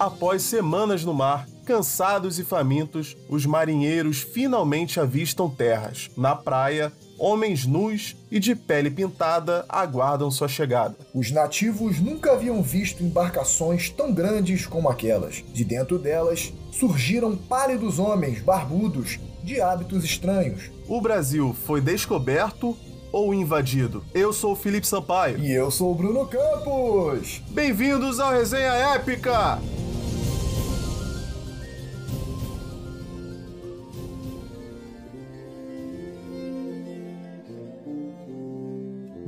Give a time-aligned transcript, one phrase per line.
[0.00, 6.08] Após semanas no mar, cansados e famintos, os marinheiros finalmente avistam terras.
[6.16, 10.96] Na praia, homens nus e de pele pintada aguardam sua chegada.
[11.14, 15.44] Os nativos nunca haviam visto embarcações tão grandes como aquelas.
[15.52, 20.70] De dentro delas surgiram pálidos homens barbudos de hábitos estranhos.
[20.88, 22.74] O Brasil foi descoberto
[23.12, 24.02] ou invadido?
[24.14, 25.38] Eu sou o Felipe Sampaio.
[25.38, 27.42] E eu sou o Bruno Campos.
[27.50, 29.60] Bem-vindos ao Resenha Épica!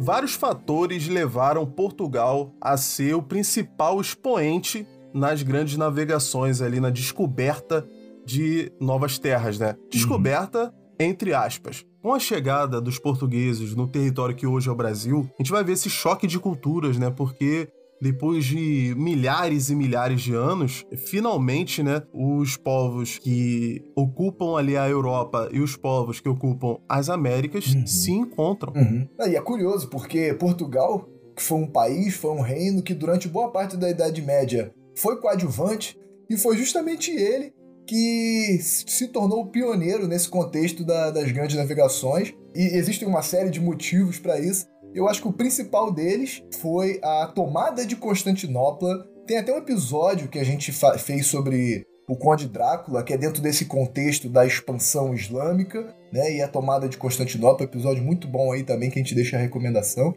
[0.02, 4.84] Vários fatores levaram Portugal a ser o principal expoente
[5.15, 7.87] nas grandes navegações ali na descoberta
[8.27, 9.77] de novas terras, né?
[9.88, 11.07] Descoberta uhum.
[11.07, 11.87] entre aspas.
[12.02, 15.62] Com a chegada dos portugueses no território que hoje é o Brasil, a gente vai
[15.62, 17.09] ver esse choque de culturas, né?
[17.09, 17.69] Porque
[18.02, 24.88] depois de milhares e milhares de anos, finalmente, né, os povos que ocupam ali a
[24.88, 27.86] Europa e os povos que ocupam as Américas uhum.
[27.86, 28.73] se encontram.
[28.74, 29.08] Uhum.
[29.20, 33.28] Ah, e é curioso, porque Portugal, que foi um país, foi um reino que durante
[33.28, 35.96] boa parte da Idade Média foi coadjuvante,
[36.28, 37.52] e foi justamente ele
[37.86, 42.32] que se tornou pioneiro nesse contexto da, das grandes navegações.
[42.54, 44.66] E existem uma série de motivos para isso.
[44.95, 49.09] Eu acho que o principal deles foi a tomada de Constantinopla.
[49.26, 53.40] Tem até um episódio que a gente fez sobre o Conde Drácula, que é dentro
[53.40, 56.37] desse contexto da expansão islâmica, né?
[56.37, 59.40] E a tomada de Constantinopla, episódio muito bom aí também que a gente deixa a
[59.40, 60.13] recomendação.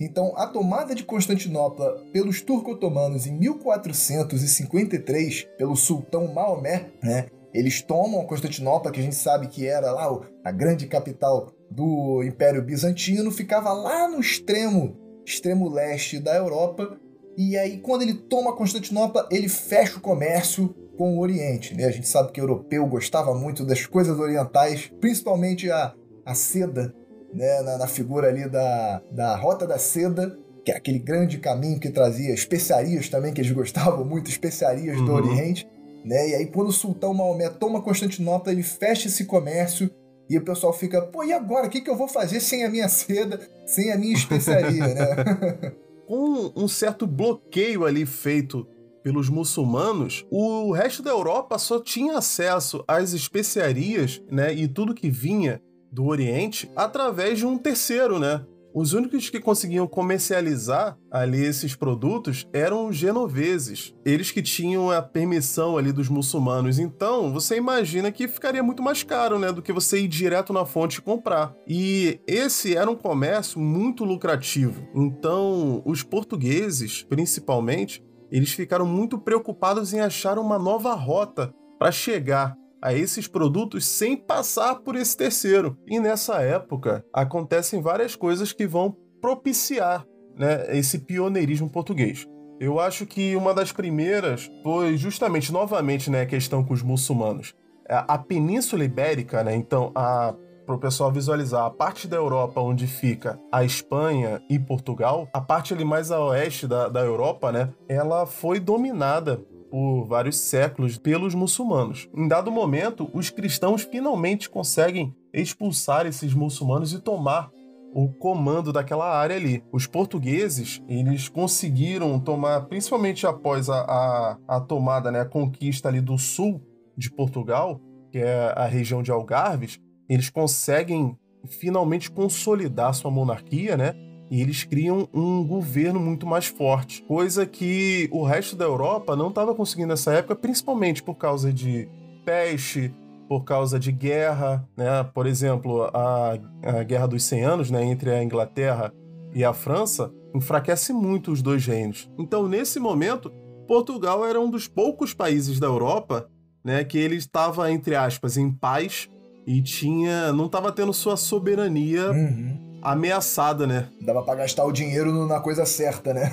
[0.00, 7.26] Então, a tomada de Constantinopla pelos turco-otomanos em 1453 pelo sultão Maomé, né?
[7.56, 12.62] Eles tomam Constantinopla, que a gente sabe que era lá a grande capital do Império
[12.62, 17.00] Bizantino, ficava lá no extremo, extremo leste da Europa.
[17.34, 20.68] E aí, quando ele toma Constantinopla, ele fecha o comércio
[20.98, 21.74] com o Oriente.
[21.74, 21.86] Né?
[21.86, 25.94] A gente sabe que o europeu gostava muito das coisas orientais, principalmente a,
[26.26, 26.94] a seda,
[27.32, 27.62] né?
[27.62, 31.88] na, na figura ali da, da Rota da Seda, que é aquele grande caminho que
[31.88, 35.04] trazia especiarias também, que eles gostavam muito, especiarias uhum.
[35.06, 35.66] do Oriente.
[36.06, 36.30] Né?
[36.30, 39.90] E aí, quando o sultão Maomé toma Constantinopla, ele fecha esse comércio
[40.30, 41.66] e o pessoal fica, pô, e agora?
[41.66, 45.72] O que, que eu vou fazer sem a minha seda, sem a minha especiaria, né?
[46.06, 48.64] Com um certo bloqueio ali feito
[49.02, 55.08] pelos muçulmanos, o resto da Europa só tinha acesso às especiarias, né, e tudo que
[55.08, 55.60] vinha
[55.92, 58.44] do Oriente através de um terceiro, né?
[58.76, 65.00] Os únicos que conseguiam comercializar ali esses produtos eram os genoveses, eles que tinham a
[65.00, 66.78] permissão ali dos muçulmanos.
[66.78, 70.66] Então, você imagina que ficaria muito mais caro, né, do que você ir direto na
[70.66, 71.54] fonte e comprar.
[71.66, 74.86] E esse era um comércio muito lucrativo.
[74.94, 82.54] Então, os portugueses, principalmente, eles ficaram muito preocupados em achar uma nova rota para chegar
[82.82, 85.76] a esses produtos sem passar por esse terceiro.
[85.86, 90.06] E nessa época acontecem várias coisas que vão propiciar
[90.36, 92.26] né, esse pioneirismo português.
[92.58, 97.54] Eu acho que uma das primeiras foi justamente, novamente, né, a questão com os muçulmanos.
[97.88, 103.38] A Península Ibérica, né, então, para o pessoal visualizar, a parte da Europa onde fica
[103.52, 108.26] a Espanha e Portugal, a parte ali mais a oeste da, da Europa, né, ela
[108.26, 109.40] foi dominada
[109.70, 112.08] por vários séculos pelos muçulmanos.
[112.14, 117.50] Em dado momento, os cristãos finalmente conseguem expulsar esses muçulmanos e tomar
[117.92, 119.64] o comando daquela área ali.
[119.72, 126.00] Os portugueses, eles conseguiram tomar, principalmente após a, a, a tomada, né, a conquista ali
[126.00, 126.60] do sul
[126.96, 129.78] de Portugal, que é a região de Algarves,
[130.08, 131.16] eles conseguem
[131.46, 133.94] finalmente consolidar sua monarquia, né?
[134.30, 139.28] E eles criam um governo muito mais forte, coisa que o resto da Europa não
[139.28, 141.88] estava conseguindo nessa época, principalmente por causa de
[142.24, 142.92] peste,
[143.28, 145.04] por causa de guerra, né?
[145.14, 148.92] Por exemplo, a, a Guerra dos 100 Anos, né, entre a Inglaterra
[149.34, 152.10] e a França, enfraquece muito os dois reinos.
[152.18, 153.32] Então, nesse momento,
[153.66, 156.28] Portugal era um dos poucos países da Europa,
[156.64, 159.08] né, que ele estava entre aspas em paz
[159.46, 163.88] e tinha, não estava tendo sua soberania uhum ameaçada, né?
[164.00, 166.32] Dava para gastar o dinheiro na coisa certa, né?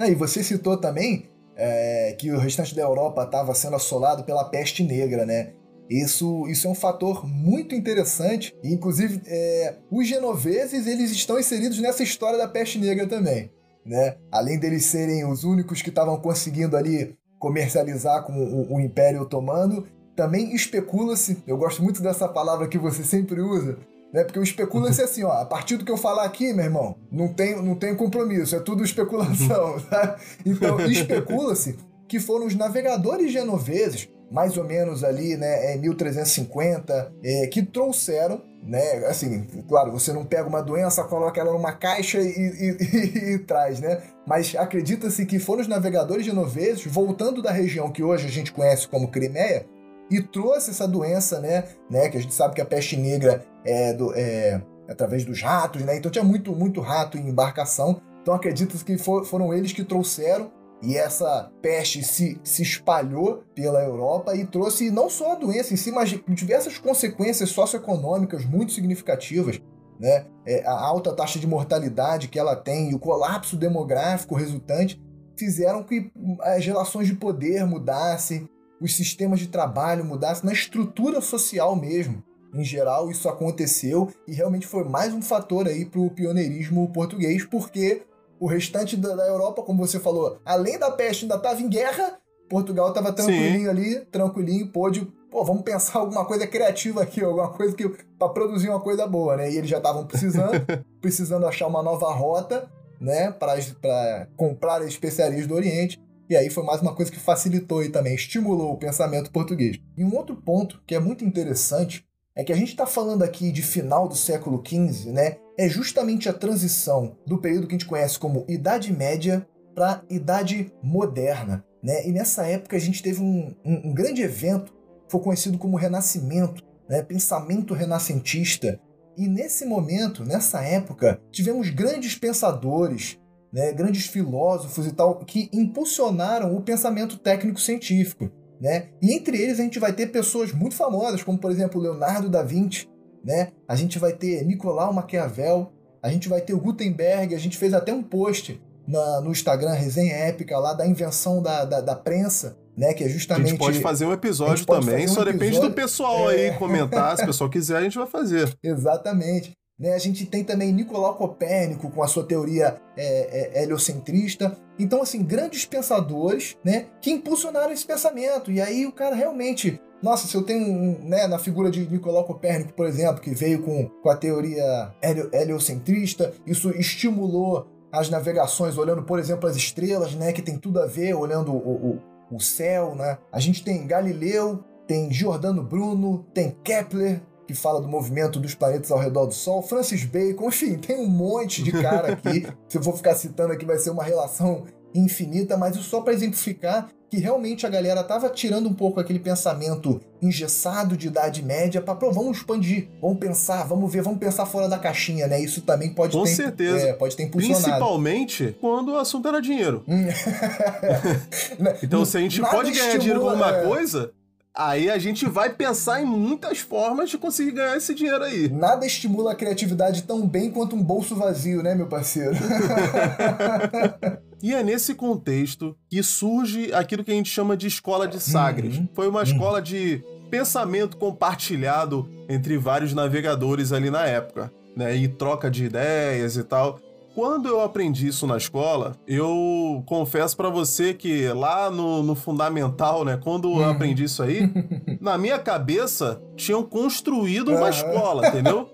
[0.06, 4.84] e você citou também é, que o restante da Europa estava sendo assolado pela peste
[4.84, 5.54] negra, né?
[5.88, 8.54] Isso, isso é um fator muito interessante.
[8.62, 13.50] E, inclusive, é, os genoveses eles estão inseridos nessa história da peste negra também.
[13.84, 14.16] Né?
[14.30, 19.84] Além deles serem os únicos que estavam conseguindo ali comercializar com o, o Império Otomano,
[20.14, 23.78] também especula-se, eu gosto muito dessa palavra que você sempre usa,
[24.12, 24.24] Né?
[24.24, 27.28] Porque o especula-se assim, ó, a partir do que eu falar aqui, meu irmão, não
[27.28, 29.80] tem, não tem compromisso, é tudo especulação.
[29.90, 30.16] Tá?
[30.44, 31.78] Então, especula-se
[32.08, 38.42] que foram os navegadores genoveses, mais ou menos ali, né, em 1350, é, que trouxeram,
[38.62, 43.34] né, assim, claro, você não pega uma doença, coloca ela numa caixa e, e, e,
[43.34, 48.26] e traz, né, mas acredita-se que foram os navegadores genoveses, voltando da região que hoje
[48.26, 49.66] a gente conhece como Crimeia,
[50.10, 53.92] e trouxe essa doença, né, né, que a gente sabe que a peste negra é,
[53.92, 58.84] do, é através dos ratos, né, então tinha muito, muito rato em embarcação, então acredita-se
[58.84, 60.50] que for, foram eles que trouxeram
[60.82, 65.76] e essa peste se, se espalhou pela Europa e trouxe não só a doença em
[65.76, 69.60] si, mas diversas consequências socioeconômicas muito significativas.
[69.98, 70.24] Né?
[70.46, 74.98] É, a alta taxa de mortalidade que ela tem e o colapso demográfico resultante
[75.38, 76.10] fizeram que
[76.40, 78.48] as relações de poder mudassem,
[78.80, 82.22] os sistemas de trabalho mudassem, na estrutura social mesmo.
[82.52, 87.44] Em geral, isso aconteceu e realmente foi mais um fator aí para o pioneirismo português,
[87.44, 88.02] porque
[88.40, 92.18] o restante da, Europa, como você falou, além da peste, ainda estava em guerra.
[92.48, 93.68] Portugal estava tranquilinho Sim.
[93.68, 97.88] ali, tranquilinho, pôde pô, vamos pensar alguma coisa criativa aqui, alguma coisa que
[98.18, 99.50] para produzir uma coisa boa, né?
[99.50, 100.52] E eles já estavam precisando,
[101.00, 102.68] precisando achar uma nova rota,
[103.00, 105.98] né, para comprar especiarias do Oriente.
[106.30, 109.80] E aí foi mais uma coisa que facilitou e também estimulou o pensamento português.
[109.98, 112.06] E um outro ponto que é muito interessante
[112.36, 115.38] é que a gente está falando aqui de final do século XV, né?
[115.58, 119.44] É justamente a transição do período que a gente conhece como Idade Média
[119.74, 122.06] para Idade Moderna, né?
[122.06, 124.72] E nessa época a gente teve um, um, um grande evento,
[125.08, 127.02] foi conhecido como Renascimento, né?
[127.02, 128.80] Pensamento renascentista.
[129.18, 133.18] E nesse momento, nessa época, tivemos grandes pensadores,
[133.52, 133.72] né?
[133.72, 138.30] Grandes filósofos e tal que impulsionaram o pensamento técnico-científico
[138.60, 138.88] né?
[139.00, 142.42] E entre eles a gente vai ter pessoas muito famosas, como por exemplo Leonardo da
[142.42, 142.86] Vinci,
[143.24, 143.52] né?
[143.66, 147.72] A gente vai ter Nicolau Maquiavel, a gente vai ter o Gutenberg, a gente fez
[147.72, 152.58] até um post na, no Instagram, resenha épica lá da invenção da, da, da prensa,
[152.76, 152.92] né?
[152.92, 153.46] Que é justamente.
[153.46, 155.32] A gente pode fazer um episódio também, um só episódio...
[155.32, 156.50] depende do pessoal é...
[156.50, 157.16] aí comentar.
[157.16, 158.54] Se o pessoal quiser, a gente vai fazer.
[158.62, 159.52] Exatamente.
[159.80, 159.94] Né?
[159.94, 164.54] A gente tem também Nicolau Copérnico com a sua teoria é, é, heliocentrista.
[164.78, 168.52] Então, assim, grandes pensadores né, que impulsionaram esse pensamento.
[168.52, 169.80] E aí o cara realmente.
[170.02, 173.86] Nossa, se eu tenho, né, na figura de Nicolau Copérnico, por exemplo, que veio com,
[173.86, 174.94] com a teoria
[175.30, 180.86] heliocentrista, isso estimulou as navegações olhando, por exemplo, as estrelas, né, que tem tudo a
[180.86, 181.98] ver, olhando o,
[182.30, 183.18] o, o céu, né?
[183.30, 187.20] A gente tem Galileu, tem Giordano Bruno, tem Kepler,
[187.50, 191.08] que fala do movimento dos planetas ao redor do Sol, Francis Bacon, enfim, tem um
[191.08, 192.46] monte de cara aqui.
[192.68, 194.64] Se eu for ficar citando aqui, vai ser uma relação
[194.94, 199.18] infinita, mas isso só para exemplificar que realmente a galera tava tirando um pouco aquele
[199.18, 204.68] pensamento engessado de idade média para vamos expandir, vamos pensar, vamos ver, vamos pensar fora
[204.68, 205.40] da caixinha, né?
[205.40, 206.88] Isso também pode Com ter, certeza.
[206.88, 207.64] É, pode ter impulsionado.
[207.64, 209.82] Principalmente quando o assunto era dinheiro.
[209.88, 210.06] Hum.
[211.82, 213.62] então, se a gente Nada pode ganhar dinheiro com alguma é...
[213.64, 214.12] coisa,
[214.54, 218.48] Aí a gente vai pensar em muitas formas de conseguir ganhar esse dinheiro aí.
[218.48, 222.34] Nada estimula a criatividade tão bem quanto um bolso vazio, né, meu parceiro?
[224.42, 228.76] e é nesse contexto que surge aquilo que a gente chama de escola de Sagres.
[228.76, 228.88] Uhum.
[228.92, 229.24] Foi uma uhum.
[229.24, 234.94] escola de pensamento compartilhado entre vários navegadores ali na época, né?
[234.94, 236.80] E troca de ideias e tal.
[237.20, 243.04] Quando eu aprendi isso na escola, eu confesso para você que lá no, no, fundamental,
[243.04, 243.68] né, quando eu uhum.
[243.68, 244.50] aprendi isso aí,
[244.98, 248.70] na minha cabeça tinham construído uma escola, entendeu?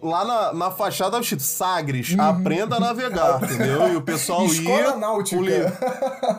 [0.00, 2.20] Lá na, na fachada estava escrito Sagres, uhum.
[2.20, 3.92] aprenda a navegar, entendeu?
[3.92, 4.96] E o pessoal Escola ia.
[4.96, 5.78] Náutica.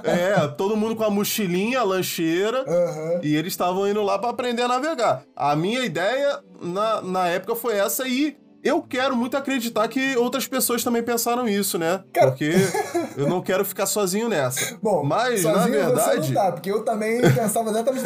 [0.05, 3.19] É, todo mundo com a mochilinha, a lancheira, uhum.
[3.21, 5.23] e eles estavam indo lá para aprender a navegar.
[5.35, 10.47] A minha ideia na, na época foi essa e eu quero muito acreditar que outras
[10.47, 12.03] pessoas também pensaram isso, né?
[12.13, 12.27] Cara...
[12.27, 12.51] Porque
[13.17, 14.77] eu não quero ficar sozinho nessa.
[14.83, 16.27] Bom, mas na verdade.
[16.27, 18.05] Você não dá, porque eu também pensava exatamente.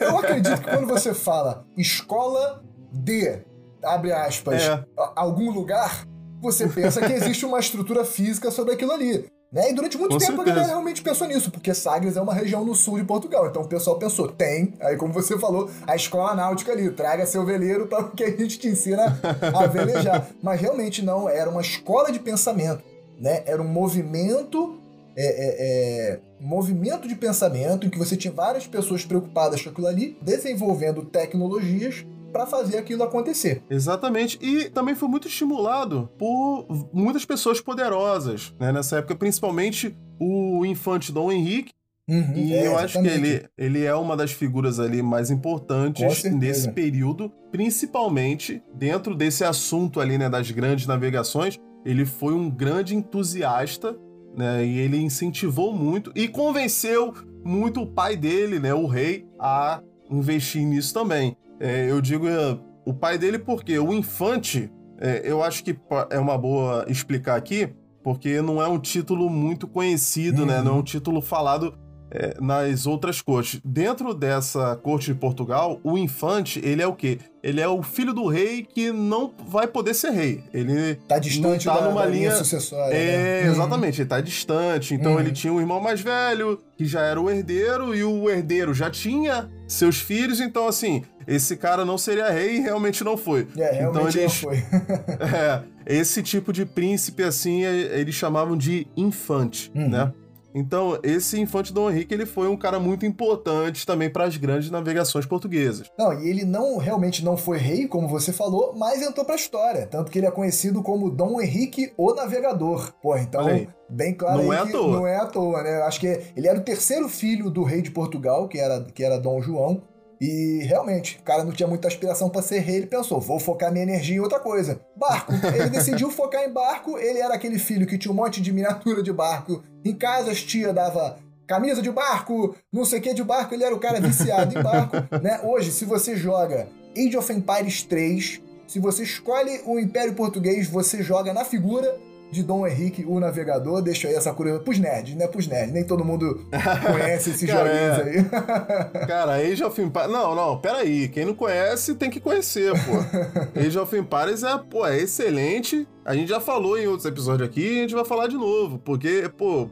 [0.00, 3.40] eu acredito que quando você fala escola de,
[3.82, 4.84] abre aspas, é.
[5.16, 6.06] algum lugar,
[6.40, 9.26] você pensa que existe uma estrutura física sobre aquilo ali.
[9.54, 9.70] Né?
[9.70, 10.50] E durante muito Com tempo certeza.
[10.50, 13.46] a galera realmente pensou nisso, porque Sagres é uma região no sul de Portugal.
[13.46, 17.46] Então o pessoal pensou, tem, aí como você falou, a escola náutica ali, traga seu
[17.46, 19.16] veleiro para que a gente te ensina
[19.54, 20.26] a velejar.
[20.42, 22.82] Mas realmente não, era uma escola de pensamento,
[23.16, 23.44] né?
[23.46, 24.76] Era um movimento
[25.16, 29.86] é, é, é, movimento de pensamento em que você tinha várias pessoas preocupadas com aquilo
[29.86, 32.04] ali, desenvolvendo tecnologias
[32.34, 33.62] para fazer aquilo acontecer.
[33.70, 34.36] Exatamente.
[34.42, 38.72] E também foi muito estimulado por muitas pessoas poderosas, né?
[38.72, 41.72] Nessa época, principalmente o infante Dom Henrique,
[42.06, 46.22] Uhum, e é, eu acho que ele, ele é uma das figuras ali mais importantes
[46.24, 51.58] nesse período, principalmente dentro desse assunto ali, né, das grandes navegações.
[51.82, 53.96] Ele foi um grande entusiasta,
[54.36, 59.80] né, e ele incentivou muito e convenceu muito o pai dele, né, o rei, a
[60.10, 61.34] investir nisso também.
[61.64, 65.74] É, eu digo é, o pai dele porque o infante, é, eu acho que
[66.10, 67.70] é uma boa explicar aqui,
[68.02, 70.48] porque não é um título muito conhecido, uhum.
[70.48, 70.60] né?
[70.60, 70.82] Não é um uhum.
[70.82, 71.74] título falado
[72.10, 73.60] é, nas outras cortes.
[73.64, 77.18] Dentro dessa corte de Portugal, o infante, ele é o quê?
[77.42, 80.44] Ele é o filho do rei que não vai poder ser rei.
[80.52, 82.94] Ele tá distante tá da, numa da linha, linha sucessória.
[82.94, 83.48] É, né?
[83.48, 83.54] Uhum.
[83.54, 84.94] exatamente, ele tá distante.
[84.94, 85.20] Então uhum.
[85.20, 88.90] ele tinha um irmão mais velho, que já era o herdeiro, e o herdeiro já
[88.90, 93.46] tinha seus filhos, então assim, esse cara não seria rei e realmente não foi.
[93.56, 94.56] É, realmente então, eles, não foi.
[95.20, 99.88] é, esse tipo de príncipe, assim, eles chamavam de infante, uhum.
[99.88, 100.12] né?
[100.54, 104.70] Então, esse infante Dom Henrique, ele foi um cara muito importante também para as grandes
[104.70, 105.90] navegações portuguesas.
[105.98, 109.36] Não, e ele não realmente não foi rei, como você falou, mas entrou para a
[109.36, 112.92] história, tanto que ele é conhecido como Dom Henrique o Navegador.
[113.02, 114.96] Pô, então bem claro não é à toa.
[114.96, 115.82] não é à toa, né?
[115.82, 119.18] Acho que ele era o terceiro filho do rei de Portugal, que era que era
[119.18, 119.82] Dom João.
[120.20, 123.72] E realmente, o cara não tinha muita aspiração para ser rei, ele pensou, vou focar
[123.72, 124.80] minha energia em outra coisa.
[124.96, 125.32] Barco.
[125.32, 129.02] Ele decidiu focar em barco, ele era aquele filho que tinha um monte de miniatura
[129.02, 129.62] de barco.
[129.84, 133.64] Em casa as tia dava camisa de barco, não sei o que de barco, ele
[133.64, 135.40] era o cara viciado em barco, né?
[135.42, 141.02] Hoje, se você joga Age of Empires 3, se você escolhe o Império Português, você
[141.02, 141.96] joga na figura
[142.34, 143.80] de Dom Henrique, o Navegador.
[143.80, 145.28] Deixa aí essa curiosidade pros nerds, né?
[145.28, 145.72] Pros nerds.
[145.72, 146.46] Nem todo mundo
[146.90, 148.98] conhece esses Cara, joguinhos é.
[148.98, 149.06] aí.
[149.06, 150.10] Cara, Age of Empires...
[150.10, 151.08] Não, não, peraí.
[151.08, 152.98] Quem não conhece tem que conhecer, pô.
[153.58, 155.88] Age of Empires é, pô, é excelente.
[156.04, 158.78] A gente já falou em outros episódios aqui e a gente vai falar de novo.
[158.78, 159.68] Porque, pô,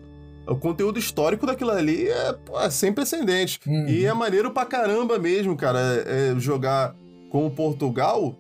[0.47, 3.59] o conteúdo histórico daquilo ali é, pô, é sem precedente.
[3.67, 3.89] Uhum.
[3.89, 6.95] E é maneiro pra caramba mesmo, cara, é, é jogar
[7.31, 8.37] com Portugal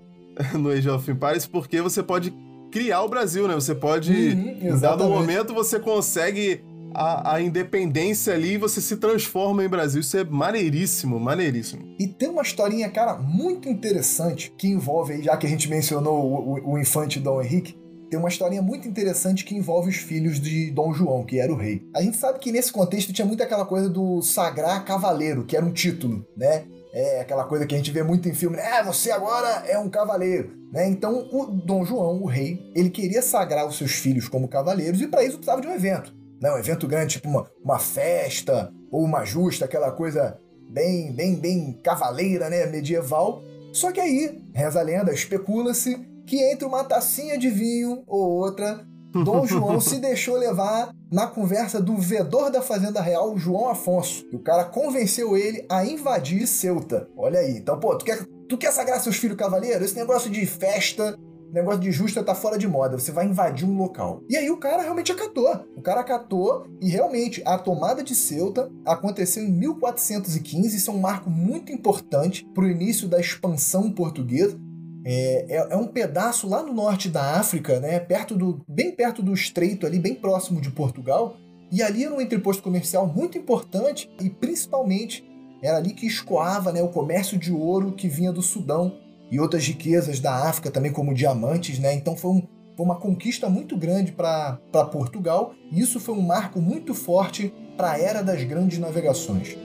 [0.54, 2.32] no Age of Empires, porque você pode
[2.72, 3.54] criar o Brasil, né?
[3.54, 6.64] Você pode, uhum, em dado momento, você consegue
[6.94, 10.00] a, a, independência ali e você se transforma em Brasil.
[10.00, 11.94] Isso é maneiríssimo, maneiríssimo.
[12.00, 16.54] E tem uma historinha, cara, muito interessante que envolve, já que a gente mencionou o,
[16.54, 20.70] o, o infante Dom Henrique, tem uma historinha muito interessante que envolve os filhos de
[20.70, 21.82] Dom João, que era o rei.
[21.94, 25.64] A gente sabe que nesse contexto tinha muito aquela coisa do sagrar cavaleiro, que era
[25.64, 26.64] um título, né?
[26.92, 28.80] É aquela coisa que a gente vê muito em filme, né?
[28.80, 30.61] É, você agora é um cavaleiro.
[30.72, 30.88] Né?
[30.88, 35.06] Então, o Dom João, o rei, ele queria sagrar os seus filhos como cavaleiros e
[35.06, 36.14] para isso precisava de um evento.
[36.40, 36.50] Né?
[36.50, 40.38] Um evento grande, tipo uma, uma festa ou uma justa, aquela coisa
[40.70, 42.64] bem, bem, bem cavaleira, né?
[42.64, 43.42] medieval.
[43.72, 48.86] Só que aí, reza a lenda, especula-se que entre uma tacinha de vinho ou outra,
[49.12, 54.26] Dom João se deixou levar na conversa do vedor da Fazenda Real, João Afonso.
[54.32, 57.06] E o cara convenceu ele a invadir Ceuta.
[57.14, 57.58] Olha aí.
[57.58, 59.82] Então, pô, tu quer, tu quer sagrar seus filhos cavaleiros?
[59.82, 61.18] Esse negócio de festa,
[61.50, 62.98] negócio de justa tá fora de moda.
[62.98, 64.22] Você vai invadir um local.
[64.28, 65.66] E aí o cara realmente acatou.
[65.74, 70.76] O cara acatou e realmente a tomada de Ceuta aconteceu em 1415.
[70.76, 74.60] Isso é um marco muito importante para o início da expansão portuguesa.
[75.02, 79.22] É, é, é, um pedaço lá no norte da África, né, perto do, bem perto
[79.22, 81.36] do estreito, ali bem próximo de Portugal,
[81.72, 85.31] e ali era um entreposto comercial muito importante e principalmente
[85.62, 88.98] era ali que escoava né, o comércio de ouro que vinha do Sudão
[89.30, 91.94] e outras riquezas da África também como diamantes, né?
[91.94, 92.42] Então foi, um,
[92.76, 94.58] foi uma conquista muito grande para
[94.90, 99.56] Portugal e isso foi um marco muito forte para a era das grandes navegações.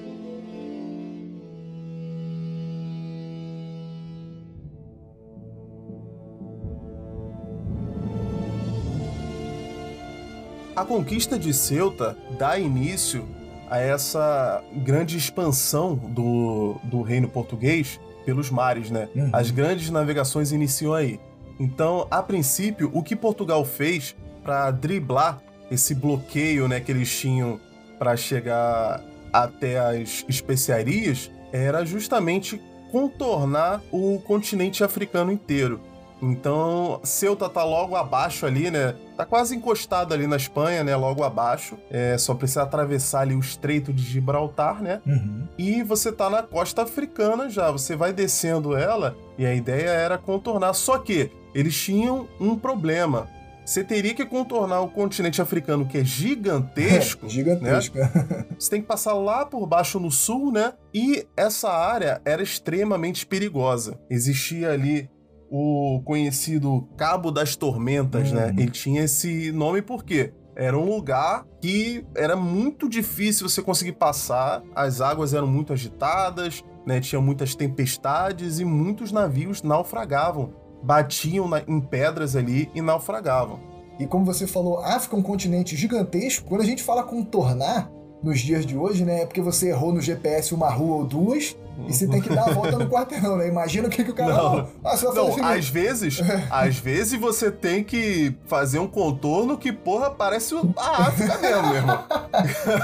[10.75, 13.27] A conquista de Ceuta dá início
[13.69, 19.07] a essa grande expansão do, do reino português pelos mares, né?
[19.15, 19.29] Uhum.
[19.33, 21.19] As grandes navegações iniciam aí.
[21.59, 27.59] Então, a princípio, o que Portugal fez para driblar esse bloqueio, né, que eles tinham
[27.97, 35.81] para chegar até as especiarias era justamente contornar o continente africano inteiro.
[36.21, 38.95] Então, Ceuta tá logo abaixo ali, né?
[39.15, 40.95] Tá quase encostado ali na Espanha, né?
[40.95, 41.77] Logo abaixo.
[41.89, 45.01] É, só precisa atravessar ali o Estreito de Gibraltar, né?
[45.05, 45.47] Uhum.
[45.57, 47.71] E você tá na costa africana já.
[47.71, 50.73] Você vai descendo ela e a ideia era contornar.
[50.73, 53.27] Só que eles tinham um problema.
[53.67, 57.25] Você teria que contornar o continente africano, que é gigantesco.
[57.25, 57.97] É, gigantesco.
[57.97, 58.45] Né?
[58.57, 60.73] Você tem que passar lá por baixo no sul, né?
[60.93, 63.99] E essa área era extremamente perigosa.
[64.09, 65.09] Existia ali
[65.49, 68.47] o conhecido Cabo das Tormentas, né?
[68.47, 68.53] uhum.
[68.53, 68.61] né?
[68.61, 74.63] Ele tinha esse nome porque Era um lugar que era muito difícil você conseguir passar,
[74.75, 76.99] as águas eram muito agitadas, né?
[76.99, 83.59] Tinha muitas tempestades e muitos navios naufragavam, batiam na, em pedras ali e naufragavam.
[83.99, 86.47] E como você falou, África é um continente gigantesco.
[86.47, 89.21] Quando a gente fala contornar, nos dias de hoje, né?
[89.21, 91.55] É porque você errou no GPS uma rua ou duas
[91.85, 93.47] e você tem que dar a volta no quarteirão, né?
[93.47, 94.33] Imagina o que, que o cara.
[94.33, 96.19] Não, ah, não às vezes,
[96.49, 101.75] às vezes você tem que fazer um contorno que, porra, parece a África mesmo, meu
[101.75, 102.03] irmão.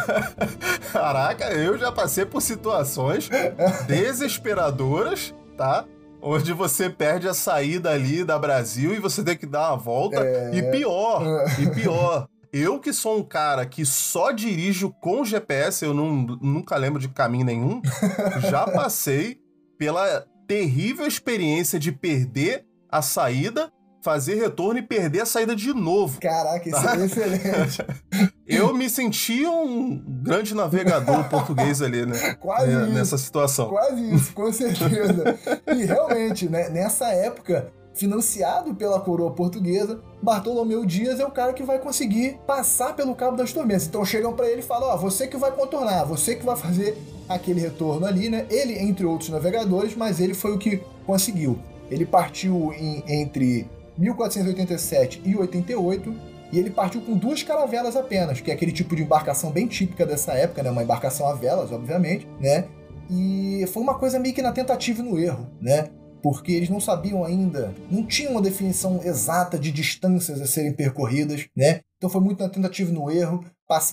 [0.94, 3.30] Caraca, eu já passei por situações
[3.88, 5.86] desesperadoras, tá?
[6.22, 10.22] Onde você perde a saída ali da Brasil e você tem que dar uma volta.
[10.22, 10.52] É...
[10.54, 11.22] E pior,
[11.60, 16.78] e pior, eu que sou um cara que só dirijo com GPS, eu não, nunca
[16.78, 17.82] lembro de caminho nenhum,
[18.48, 19.40] já passei
[19.76, 26.20] pela terrível experiência de perder a saída, fazer retorno e perder a saída de novo.
[26.22, 26.96] Caraca, isso tá?
[26.96, 27.84] é excelente.
[28.46, 32.36] eu me senti um grande navegador português ali, né?
[32.36, 32.92] Quase é, isso.
[32.92, 33.70] Nessa situação.
[33.70, 35.40] Quase isso, com certeza.
[35.76, 41.64] e realmente, né, nessa época, financiado pela coroa portuguesa, Bartolomeu Dias é o cara que
[41.64, 43.88] vai conseguir passar pelo Cabo das Tormentas.
[43.88, 46.56] Então chegam para ele e falam: Ó, oh, você que vai contornar, você que vai
[46.56, 46.98] fazer
[47.30, 48.46] aquele retorno ali, né?
[48.50, 51.60] Ele, entre outros navegadores, mas ele foi o que conseguiu.
[51.90, 56.14] Ele partiu em, entre 1487 e 88
[56.52, 60.06] e ele partiu com duas caravelas apenas, que é aquele tipo de embarcação bem típica
[60.06, 60.72] dessa época, né?
[60.72, 62.66] Uma embarcação a velas, obviamente, né?
[63.10, 65.90] E foi uma coisa meio que na tentativa e no erro, né?
[66.24, 71.46] Porque eles não sabiam ainda, não tinham uma definição exata de distâncias a serem percorridas,
[71.56, 71.82] né?
[71.98, 73.44] Então foi muito na tentativa e no erro,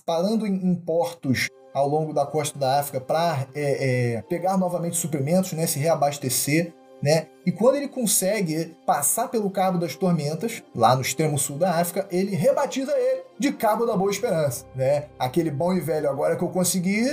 [0.07, 4.97] parando em, em portos ao longo da costa da África para é, é, pegar novamente
[4.97, 5.67] suprimentos, né?
[5.67, 6.73] Se reabastecer.
[7.03, 7.29] Né?
[7.47, 12.07] E quando ele consegue passar pelo Cabo das Tormentas, lá no extremo sul da África,
[12.11, 15.07] ele rebatiza ele de Cabo da Boa Esperança, né?
[15.19, 17.07] Aquele bom e velho, agora que eu consegui,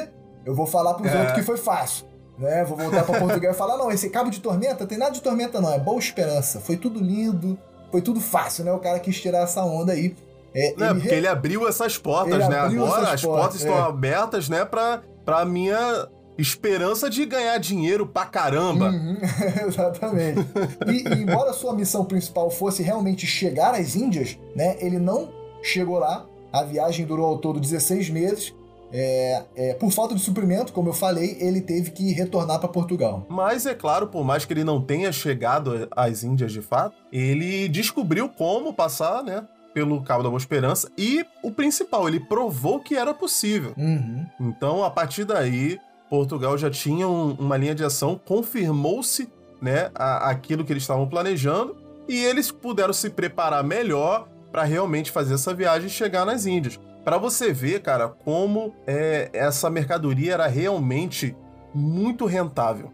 [0.46, 1.20] eu vou falar para os é.
[1.20, 2.06] outros que foi fácil
[2.38, 2.64] né?
[2.64, 5.60] Vou voltar para Portugal e falar: não, esse cabo de tormenta tem nada de tormenta,
[5.60, 5.74] não.
[5.74, 6.60] É boa esperança.
[6.60, 7.58] Foi tudo lindo,
[7.92, 8.72] foi tudo fácil, né?
[8.72, 10.16] O cara quis tirar essa onda aí.
[10.54, 11.16] É, não, ele porque re...
[11.16, 12.60] ele abriu essas portas, ele né?
[12.60, 13.82] Agora as portas, portas estão é.
[13.82, 14.66] abertas, né?
[14.66, 18.90] Pra, pra minha esperança de ganhar dinheiro pra caramba.
[18.90, 19.18] Uhum,
[19.68, 20.40] exatamente.
[20.88, 24.78] e, e, embora sua missão principal fosse realmente chegar às Índias, né?
[24.80, 26.26] Ele não chegou lá.
[26.54, 28.54] A viagem durou ao todo 16 meses
[28.92, 33.26] é, é, por falta de suprimento, como eu falei, ele teve que retornar para Portugal.
[33.30, 37.68] Mas é claro, por mais que ele não tenha chegado às Índias de fato, ele
[37.68, 39.46] descobriu como passar, né?
[39.74, 43.74] Pelo Cabo da Boa Esperança e o principal, ele provou que era possível.
[43.78, 44.26] Uhum.
[44.40, 49.30] Então, a partir daí, Portugal já tinha um, uma linha de ação, confirmou-se
[49.62, 51.76] né, a, aquilo que eles estavam planejando
[52.08, 56.80] e eles puderam se preparar melhor para realmente fazer essa viagem e chegar nas Índias
[57.08, 61.34] para você ver, cara, como é, essa mercadoria era realmente
[61.74, 62.92] muito rentável.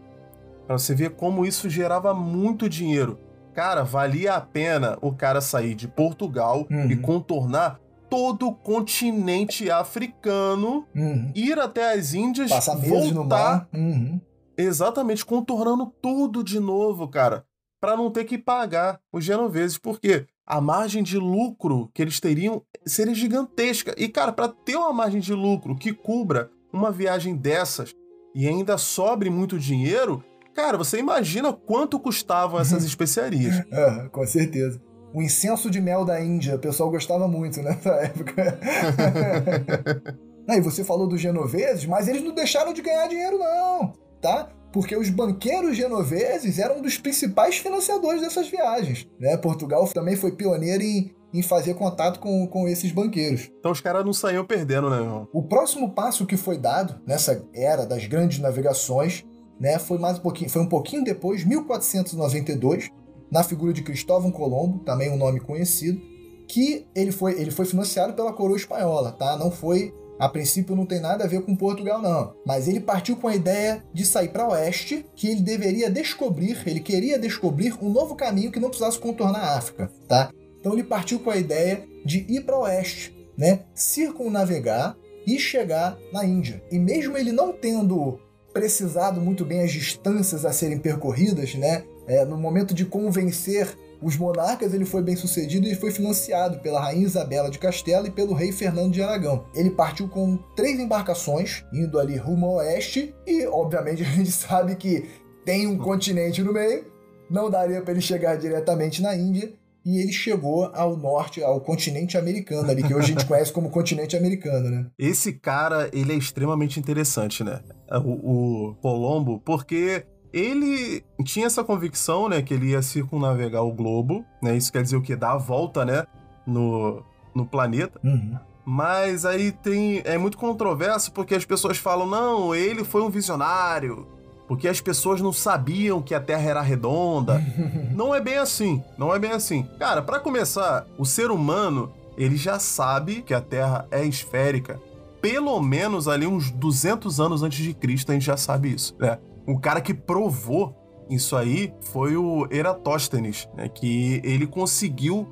[0.68, 3.18] Para você ver como isso gerava muito dinheiro.
[3.52, 6.88] Cara, valia a pena o cara sair de Portugal uhum.
[6.88, 11.32] e contornar todo o continente africano, uhum.
[11.34, 13.68] ir até as Índias, Passar voltar.
[13.74, 14.20] Uhum.
[14.56, 17.44] exatamente contornando tudo de novo, cara,
[17.80, 22.62] para não ter que pagar os genoveses, porque a margem de lucro que eles teriam
[22.84, 23.94] seria gigantesca.
[23.96, 27.94] E, cara, para ter uma margem de lucro que cubra uma viagem dessas
[28.34, 30.22] e ainda sobre muito dinheiro,
[30.54, 33.62] cara, você imagina quanto custavam essas especiarias.
[33.70, 34.80] é, com certeza.
[35.12, 38.58] O incenso de mel da Índia, o pessoal gostava muito nessa época.
[40.48, 44.48] e você falou dos genoveses, mas eles não deixaram de ganhar dinheiro, não, tá?
[44.74, 49.06] Porque os banqueiros genoveses eram um dos principais financiadores dessas viagens.
[49.20, 49.36] Né?
[49.36, 53.52] Portugal também foi pioneiro em, em fazer contato com, com esses banqueiros.
[53.60, 55.28] Então os caras não saíam perdendo, né, irmão?
[55.32, 59.24] O próximo passo que foi dado nessa era das grandes navegações
[59.60, 62.90] né, foi mais um pouquinho, foi um pouquinho depois, 1492,
[63.30, 66.00] na figura de Cristóvão Colombo, também um nome conhecido,
[66.48, 69.36] que ele foi, ele foi financiado pela coroa espanhola, tá?
[69.36, 72.34] Não foi a princípio não tem nada a ver com Portugal, não.
[72.46, 76.80] Mas ele partiu com a ideia de sair para oeste, que ele deveria descobrir, ele
[76.80, 80.30] queria descobrir um novo caminho que não precisasse contornar a África, tá?
[80.60, 83.60] Então ele partiu com a ideia de ir para oeste, né?
[83.74, 84.96] Circunnavegar
[85.26, 86.62] e chegar na Índia.
[86.70, 88.18] E mesmo ele não tendo
[88.52, 91.84] precisado muito bem as distâncias a serem percorridas, né?
[92.06, 96.78] É, no momento de convencer os monarcas ele foi bem sucedido e foi financiado pela
[96.78, 99.46] rainha Isabela de Castela e pelo rei Fernando de Aragão.
[99.54, 104.76] Ele partiu com três embarcações, indo ali rumo ao oeste, e obviamente a gente sabe
[104.76, 105.08] que
[105.42, 106.84] tem um continente no meio,
[107.30, 109.54] não daria para ele chegar diretamente na Índia.
[109.86, 113.70] e ele chegou ao norte, ao continente americano ali, que hoje a gente conhece como
[113.70, 114.86] continente americano, né?
[114.98, 117.60] Esse cara, ele é extremamente interessante, né?
[118.02, 124.24] O, o Colombo, porque ele tinha essa convicção, né, que ele ia circunnavegar o globo,
[124.42, 124.56] né?
[124.56, 125.14] Isso quer dizer o quê?
[125.14, 126.04] Dar a volta, né,
[126.44, 128.00] no, no planeta.
[128.02, 128.36] Uhum.
[128.66, 134.08] Mas aí tem é muito controverso porque as pessoas falam: "Não, ele foi um visionário,
[134.48, 137.40] porque as pessoas não sabiam que a Terra era redonda.
[137.94, 139.68] não é bem assim, não é bem assim.
[139.78, 144.80] Cara, para começar, o ser humano, ele já sabe que a Terra é esférica.
[145.20, 149.18] Pelo menos ali uns 200 anos antes de Cristo a gente já sabe isso, né?
[149.46, 150.74] O cara que provou
[151.08, 153.68] isso aí foi o Eratóstenes, né?
[153.68, 155.28] Que ele conseguiu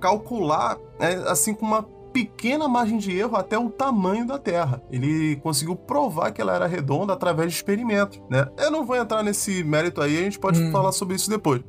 [0.00, 4.82] calcular, né, assim com uma pequena margem de erro até o tamanho da Terra.
[4.90, 8.46] Ele conseguiu provar que ela era redonda através de experimentos, né?
[8.56, 10.70] Eu não vou entrar nesse mérito aí, a gente pode hum.
[10.70, 11.62] falar sobre isso depois.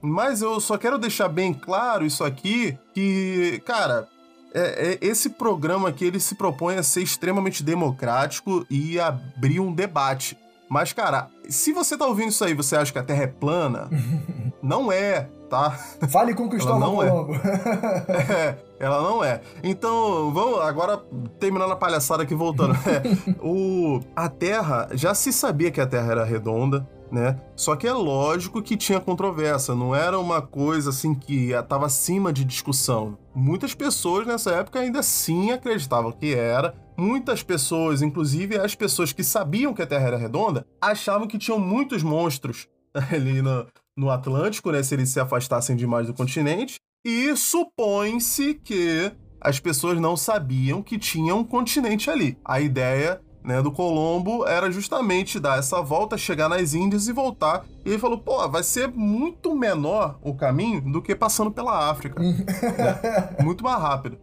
[0.00, 4.08] Mas eu só quero deixar bem claro isso aqui, que, cara,
[4.52, 9.72] é, é, esse programa aqui ele se propõe a ser extremamente democrático e abrir um
[9.72, 10.36] debate.
[10.72, 13.90] Mas, cara, se você tá ouvindo isso aí você acha que a Terra é plana,
[14.62, 15.72] não é tá?
[16.08, 17.34] Fale com Cristóvão Colombo.
[17.34, 18.32] É.
[18.32, 19.42] é, ela não é.
[19.62, 20.96] Então, vamos agora
[21.38, 22.72] terminando a palhaçada aqui, voltando.
[22.88, 23.02] É,
[23.42, 27.38] o, a Terra, já se sabia que a Terra era redonda, né?
[27.54, 32.32] Só que é lógico que tinha controvérsia, não era uma coisa assim que estava acima
[32.32, 33.18] de discussão.
[33.34, 36.74] Muitas pessoas nessa época ainda sim acreditavam que era.
[36.96, 41.58] Muitas pessoas, inclusive as pessoas que sabiam que a Terra era redonda, achavam que tinham
[41.58, 47.34] muitos monstros ali no, no Atlântico, né, se eles se afastassem demais do continente, e
[47.36, 52.38] supõe-se que as pessoas não sabiam que tinha um continente ali.
[52.44, 57.64] A ideia né, do Colombo era justamente dar essa volta, chegar nas Índias e voltar.
[57.84, 62.22] E ele falou: pô, vai ser muito menor o caminho do que passando pela África.
[62.22, 63.42] né?
[63.42, 64.18] Muito mais rápido.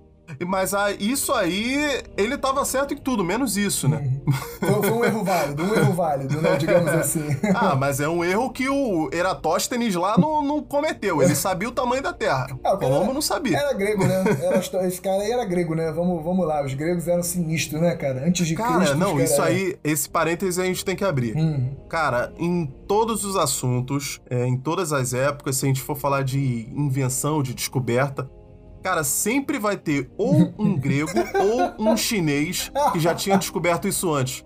[0.45, 4.19] Mas ah, isso aí, ele tava certo em tudo, menos isso, né?
[4.60, 6.56] Foi, foi um erro válido, um erro válido, né?
[6.58, 7.25] Digamos assim.
[7.56, 11.21] ah, mas é um erro que o Eratóstenes lá não, não cometeu.
[11.21, 12.47] Ele sabia o tamanho da Terra.
[12.63, 13.58] Ah, o Colombo não sabia.
[13.58, 14.23] Era grego, né?
[14.41, 15.91] Era, esse cara aí era grego, né?
[15.91, 18.25] Vamos, vamos lá, os gregos eram sinistros, né, cara?
[18.25, 18.97] Antes de cara, Cristo.
[18.97, 21.36] Cara, não, isso aí, esse parêntese a gente tem que abrir.
[21.36, 21.75] Hum.
[21.89, 26.23] Cara, em todos os assuntos, é, em todas as épocas, se a gente for falar
[26.23, 28.30] de invenção, de descoberta,
[28.84, 31.12] Cara, sempre vai ter ou um grego
[31.78, 34.46] ou um chinês que já tinha descoberto isso antes.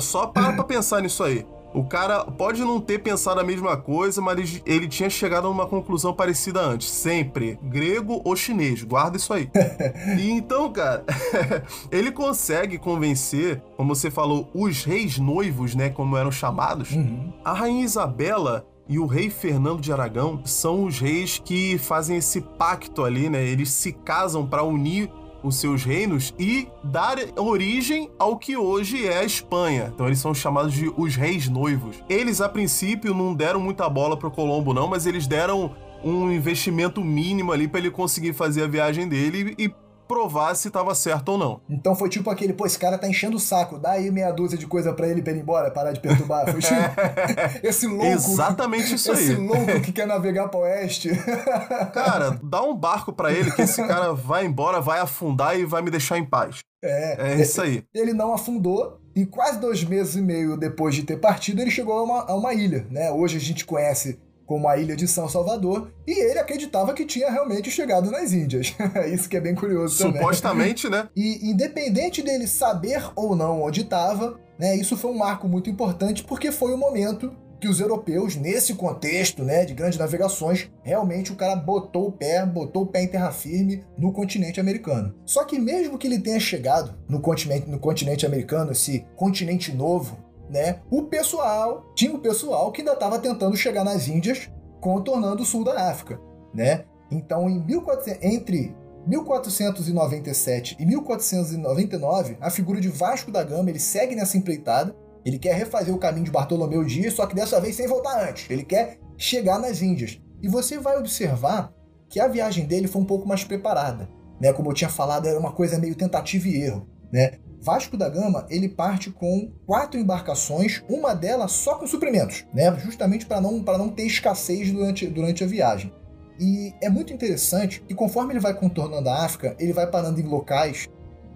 [0.00, 1.46] Só para pra pensar nisso aí.
[1.76, 5.66] O cara pode não ter pensado a mesma coisa, mas ele, tinha chegado a uma
[5.66, 6.88] conclusão parecida antes.
[6.88, 7.58] Sempre.
[7.64, 8.82] Grego ou chinês.
[8.82, 9.50] Guarda isso aí.
[10.18, 11.04] e então, cara,
[11.92, 15.90] ele consegue convencer, como você falou, os reis noivos, né?
[15.90, 16.92] Como eram chamados.
[16.92, 17.30] Uhum.
[17.44, 22.40] A rainha Isabela e o rei Fernando de Aragão são os reis que fazem esse
[22.40, 23.44] pacto ali, né?
[23.44, 25.10] Eles se casam para unir
[25.42, 29.90] os seus reinos e dar origem ao que hoje é a Espanha.
[29.94, 31.96] Então eles são chamados de os reis noivos.
[32.08, 37.02] Eles a princípio não deram muita bola pro Colombo não, mas eles deram um investimento
[37.02, 39.72] mínimo ali para ele conseguir fazer a viagem dele e
[40.06, 41.60] provar se tava certo ou não.
[41.68, 44.58] Então foi tipo aquele, pô, esse cara tá enchendo o saco, dá aí meia dúzia
[44.58, 46.50] de coisa para ele pra ele ir embora, parar de perturbar.
[46.50, 46.74] Foi tipo,
[47.62, 48.06] esse louco.
[48.06, 49.32] Exatamente isso esse aí.
[49.32, 51.10] Esse louco que quer navegar pro oeste.
[51.92, 55.82] cara, dá um barco para ele que esse cara vai embora, vai afundar e vai
[55.82, 56.58] me deixar em paz.
[56.82, 57.84] É, é isso aí.
[57.94, 61.94] Ele não afundou, e quase dois meses e meio depois de ter partido, ele chegou
[61.94, 63.10] a uma, a uma ilha, né?
[63.10, 67.30] Hoje a gente conhece como a ilha de São Salvador, e ele acreditava que tinha
[67.30, 68.74] realmente chegado nas Índias.
[69.12, 70.22] Isso que é bem curioso também.
[70.22, 71.08] Supostamente, né?
[71.14, 76.24] E independente dele saber ou não onde estava, né, isso foi um marco muito importante
[76.24, 81.36] porque foi o momento que os europeus, nesse contexto né, de grandes navegações, realmente o
[81.36, 85.14] cara botou o pé, botou o pé em terra firme no continente americano.
[85.24, 90.18] Só que mesmo que ele tenha chegado no continente, no continente americano, esse continente novo,
[90.48, 90.80] né?
[90.90, 95.64] O pessoal, tinha o pessoal que ainda estava tentando chegar nas Índias, contornando o sul
[95.64, 96.20] da África,
[96.54, 96.84] né?
[97.10, 98.74] Então, em 1400, entre
[99.06, 105.54] 1497 e 1499, a figura de Vasco da Gama, ele segue nessa empreitada, ele quer
[105.54, 108.48] refazer o caminho de Bartolomeu Dias, só que dessa vez sem voltar antes.
[108.50, 110.20] Ele quer chegar nas Índias.
[110.42, 111.72] E você vai observar
[112.08, 114.08] que a viagem dele foi um pouco mais preparada,
[114.40, 114.52] né?
[114.52, 117.32] Como eu tinha falado, era uma coisa meio tentativa e erro, né?
[117.60, 122.74] Vasco da Gama ele parte com quatro embarcações, uma delas só com suprimentos, né?
[122.80, 125.92] justamente para não, não ter escassez durante, durante a viagem.
[126.38, 130.24] E é muito interessante que conforme ele vai contornando a África, ele vai parando em
[130.24, 130.86] locais,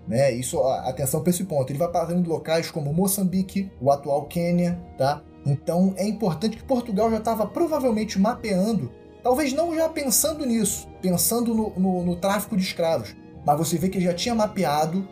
[0.06, 0.30] né?
[0.33, 4.78] Isso, atenção para esse ponto, ele vai parando em locais como Moçambique, o atual Quênia,
[4.98, 5.22] tá?
[5.46, 8.90] Então é importante que Portugal já estava provavelmente mapeando
[9.22, 13.88] Talvez não já pensando nisso, pensando no, no, no tráfico de escravos, mas você vê
[13.88, 15.06] que ele já tinha mapeado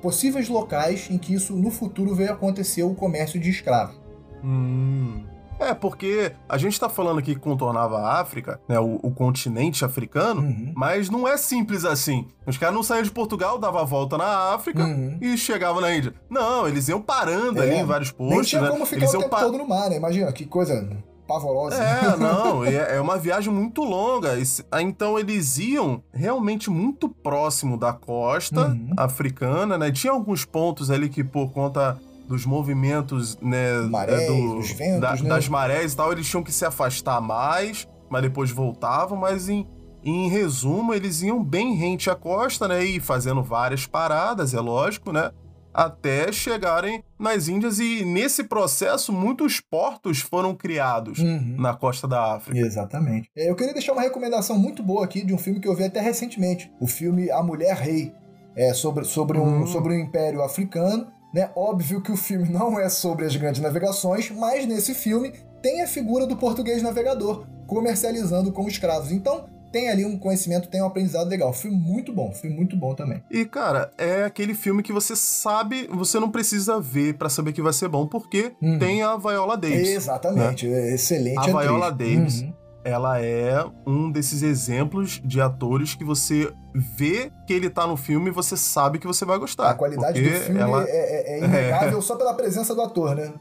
[0.00, 4.00] possíveis locais em que isso no futuro veio acontecer o comércio de escravos.
[4.42, 5.24] Hum.
[5.60, 9.84] É, porque a gente tá falando aqui que contornava a África, né, o, o continente
[9.84, 10.72] africano, uhum.
[10.74, 12.26] mas não é simples assim.
[12.46, 15.18] Os caras não saíam de Portugal, dava a volta na África uhum.
[15.20, 16.14] e chegavam na Índia.
[16.30, 18.34] Não, eles iam parando é, ali em vários postos.
[18.34, 18.70] Nem tinha né?
[18.70, 19.96] como ficar eles o tempo todo no mar, né?
[19.96, 20.88] Imagina, que coisa
[21.30, 21.76] pavorosa.
[21.76, 24.36] É, não, é, é uma viagem muito longa.
[24.70, 28.90] Ah, então eles iam realmente muito próximo da costa uhum.
[28.96, 29.92] africana, né?
[29.92, 35.16] Tinha alguns pontos ali que por conta dos movimentos, né, Marés, do, dos ventos, da,
[35.16, 35.28] né?
[35.28, 39.66] das marés e tal, eles tinham que se afastar mais, mas depois voltavam, mas em,
[40.04, 45.10] em resumo, eles iam bem rente à costa, né, e fazendo várias paradas, é lógico,
[45.10, 45.32] né,
[45.72, 51.56] até chegarem nas Índias e nesse processo muitos portos foram criados uhum.
[51.58, 52.58] na costa da África.
[52.58, 53.30] Exatamente.
[53.36, 55.84] É, eu queria deixar uma recomendação muito boa aqui de um filme que eu vi
[55.84, 58.12] até recentemente, o filme A Mulher Rei,
[58.56, 59.66] é sobre, sobre, um, uhum.
[59.66, 61.50] sobre um império africano né?
[61.54, 65.86] Óbvio que o filme não é sobre as grandes navegações, mas nesse filme tem a
[65.86, 69.12] figura do português navegador comercializando com escravos.
[69.12, 71.52] Então, tem ali um conhecimento, tem um aprendizado legal.
[71.52, 73.22] Filme muito bom, filme muito bom também.
[73.30, 77.62] E, cara, é aquele filme que você sabe, você não precisa ver para saber que
[77.62, 78.78] vai ser bom, porque uhum.
[78.78, 79.88] tem a Viola Davis.
[79.88, 80.90] Exatamente, né?
[80.90, 81.60] É excelente A atriz.
[81.60, 82.40] Viola Davis.
[82.42, 87.96] Uhum ela é um desses exemplos de atores que você vê que ele tá no
[87.96, 89.70] filme e você sabe que você vai gostar.
[89.70, 90.84] A qualidade do filme ela...
[90.88, 92.02] é, é, é inegável é.
[92.02, 93.32] só pela presença do ator, né?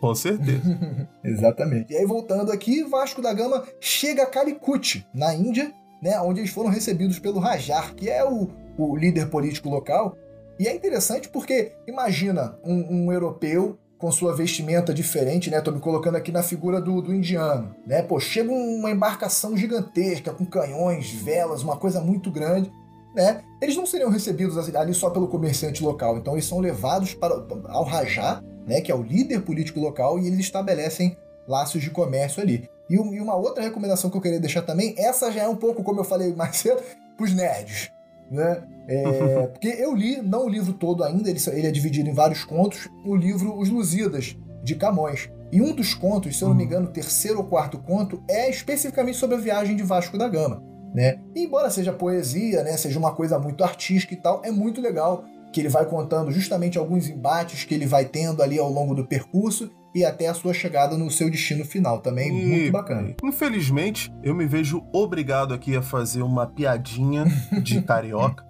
[0.00, 1.08] Com certeza.
[1.24, 1.92] Exatamente.
[1.92, 5.72] E aí, voltando aqui, Vasco da Gama chega a Calicut, na Índia,
[6.02, 10.16] né, onde eles foram recebidos pelo Rajar, que é o, o líder político local.
[10.58, 15.60] E é interessante porque, imagina um, um europeu com sua vestimenta diferente, né?
[15.60, 18.02] Tô me colocando aqui na figura do, do indiano, né?
[18.02, 22.70] Pô, chega uma embarcação gigantesca com canhões, velas, uma coisa muito grande,
[23.14, 23.42] né?
[23.60, 27.34] Eles não seriam recebidos ali só pelo comerciante local, então eles são levados para
[27.68, 28.80] ao Rajá, né?
[28.80, 32.68] Que é o líder político local e eles estabelecem laços de comércio ali.
[32.88, 36.00] E, uma outra recomendação que eu queria deixar também, essa já é um pouco, como
[36.00, 36.82] eu falei mais cedo,
[37.16, 37.90] pros nerds,
[38.30, 38.62] né?
[38.88, 42.44] É, porque eu li, não o livro todo ainda, ele, ele, é dividido em vários
[42.44, 45.30] contos, o livro Os Lusíadas, de Camões.
[45.52, 46.68] E um dos contos, se eu não me uhum.
[46.68, 50.62] engano, o terceiro ou quarto conto, é especificamente sobre a viagem de Vasco da Gama.
[50.94, 51.20] Né?
[51.34, 55.24] E embora seja poesia, né, seja uma coisa muito artística e tal, é muito legal
[55.52, 59.06] que ele vai contando justamente alguns embates que ele vai tendo ali ao longo do
[59.06, 62.00] percurso e até a sua chegada no seu destino final.
[62.00, 63.14] Também e, muito bacana.
[63.24, 67.24] Infelizmente, eu me vejo obrigado aqui a fazer uma piadinha
[67.62, 68.44] de carioca.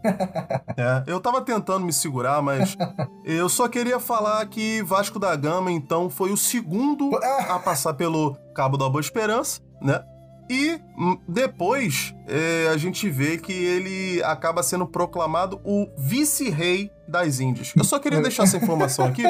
[0.77, 2.77] é, eu tava tentando me segurar, mas
[3.25, 7.17] eu só queria falar que Vasco da Gama, então, foi o segundo
[7.49, 10.03] a passar pelo Cabo da Boa Esperança, né?
[10.49, 17.41] E hum, depois é, a gente vê que ele acaba sendo proclamado o vice-rei das
[17.41, 17.73] Índias.
[17.77, 19.23] Eu só queria deixar essa informação aqui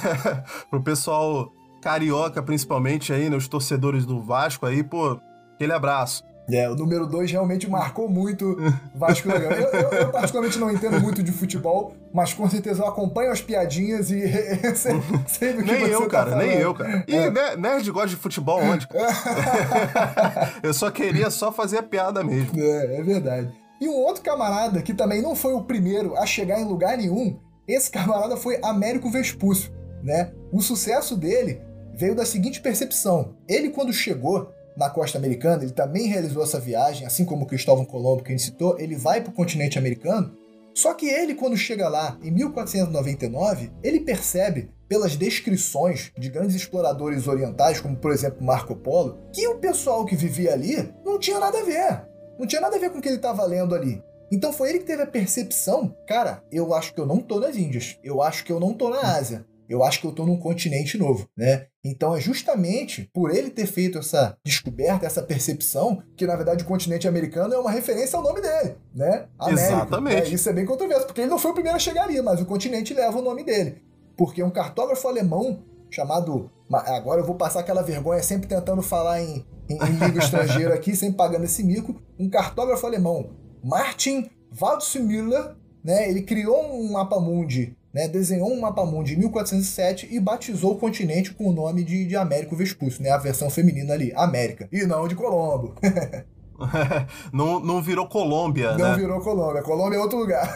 [0.70, 5.20] pro pessoal carioca, principalmente aí, né, os torcedores do Vasco aí, pô,
[5.54, 6.24] aquele abraço.
[6.50, 8.56] É, o número 2 realmente marcou muito
[8.94, 9.56] Vasco da Gama.
[9.56, 13.40] Eu, eu, eu, particularmente não entendo muito de futebol, mas com certeza eu acompanho as
[13.40, 14.22] piadinhas e
[14.76, 16.46] sei, sei do que Nem eu, tá cara, falando.
[16.46, 17.04] nem eu, cara.
[17.08, 17.56] E é.
[17.56, 18.86] nerd gosta de futebol onde?
[20.62, 22.58] eu só queria só fazer a piada mesmo.
[22.60, 23.52] É, é verdade.
[23.80, 27.38] E um outro camarada que também não foi o primeiro a chegar em lugar nenhum,
[27.66, 30.32] esse camarada foi Américo Vespúcio, né?
[30.52, 31.60] O sucesso dele
[31.94, 33.34] veio da seguinte percepção.
[33.48, 38.22] Ele, quando chegou, na costa americana, ele também realizou essa viagem, assim como Cristóvão Colombo,
[38.22, 40.36] que a gente citou, ele vai para o continente americano.
[40.74, 47.26] Só que ele, quando chega lá, em 1499, ele percebe, pelas descrições de grandes exploradores
[47.26, 51.58] orientais, como por exemplo Marco Polo, que o pessoal que vivia ali não tinha nada
[51.58, 52.06] a ver.
[52.38, 54.02] Não tinha nada a ver com o que ele estava lendo ali.
[54.30, 57.56] Então foi ele que teve a percepção, cara, eu acho que eu não tô nas
[57.56, 60.38] Índias, eu acho que eu não tô na Ásia, eu acho que eu estou num
[60.38, 61.66] continente novo, né?
[61.84, 66.66] Então é justamente por ele ter feito essa descoberta, essa percepção, que na verdade o
[66.66, 69.26] continente americano é uma referência ao nome dele, né?
[69.38, 69.66] América.
[69.66, 70.30] Exatamente.
[70.30, 72.40] É, isso é bem controverso, porque ele não foi o primeiro a chegar ali, mas
[72.40, 73.82] o continente leva o nome dele.
[74.16, 76.50] Porque um cartógrafo alemão chamado.
[76.72, 80.94] Agora eu vou passar aquela vergonha sempre tentando falar em, em, em língua estrangeira aqui,
[80.96, 81.94] sempre pagando esse mico.
[82.18, 83.30] Um cartógrafo alemão,
[83.62, 86.08] Martin Waldseemüller, né?
[86.08, 90.76] Ele criou um mapa mundi né, desenhou um mapa mundo em 1407 e batizou o
[90.76, 94.84] continente com o nome de, de Américo Vespúcio, né, a versão feminina ali, América, e
[94.84, 95.74] não de Colombo.
[97.32, 98.90] não, não virou Colômbia, não né?
[98.90, 100.54] Não virou Colômbia, Colômbia é outro lugar.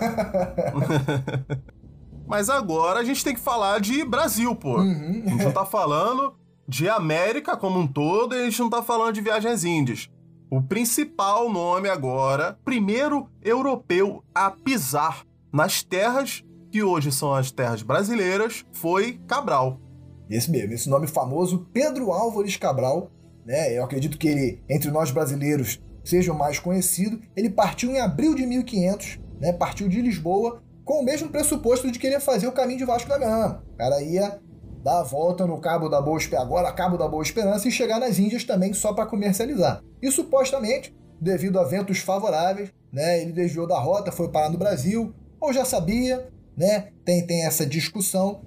[2.28, 4.76] Mas agora a gente tem que falar de Brasil, pô.
[4.76, 5.22] Uhum.
[5.24, 6.34] A gente não tá falando
[6.68, 10.10] de América como um todo e a gente não tá falando de viagens índias.
[10.50, 17.82] o principal nome agora, primeiro europeu a pisar nas terras que hoje são as terras
[17.82, 19.80] brasileiras, foi Cabral.
[20.28, 23.10] Esse mesmo, esse nome famoso, Pedro Álvares Cabral,
[23.44, 23.76] né?
[23.76, 27.20] Eu acredito que ele, entre nós brasileiros, seja o mais conhecido.
[27.36, 29.52] Ele partiu em abril de 1500, né?
[29.52, 33.18] Partiu de Lisboa com o mesmo pressuposto de querer fazer o caminho de Vasco da
[33.18, 33.64] Gama.
[33.74, 34.40] O cara ia
[34.82, 37.98] dar a volta no Cabo da Boa Esperança, agora Cabo da Boa Esperança e chegar
[37.98, 39.82] nas Índias também só para comercializar.
[40.00, 45.14] E supostamente, devido a ventos favoráveis, né, ele desviou da rota, foi parar no Brasil,
[45.40, 46.88] ou já sabia, né?
[47.04, 48.42] Tem, tem essa discussão.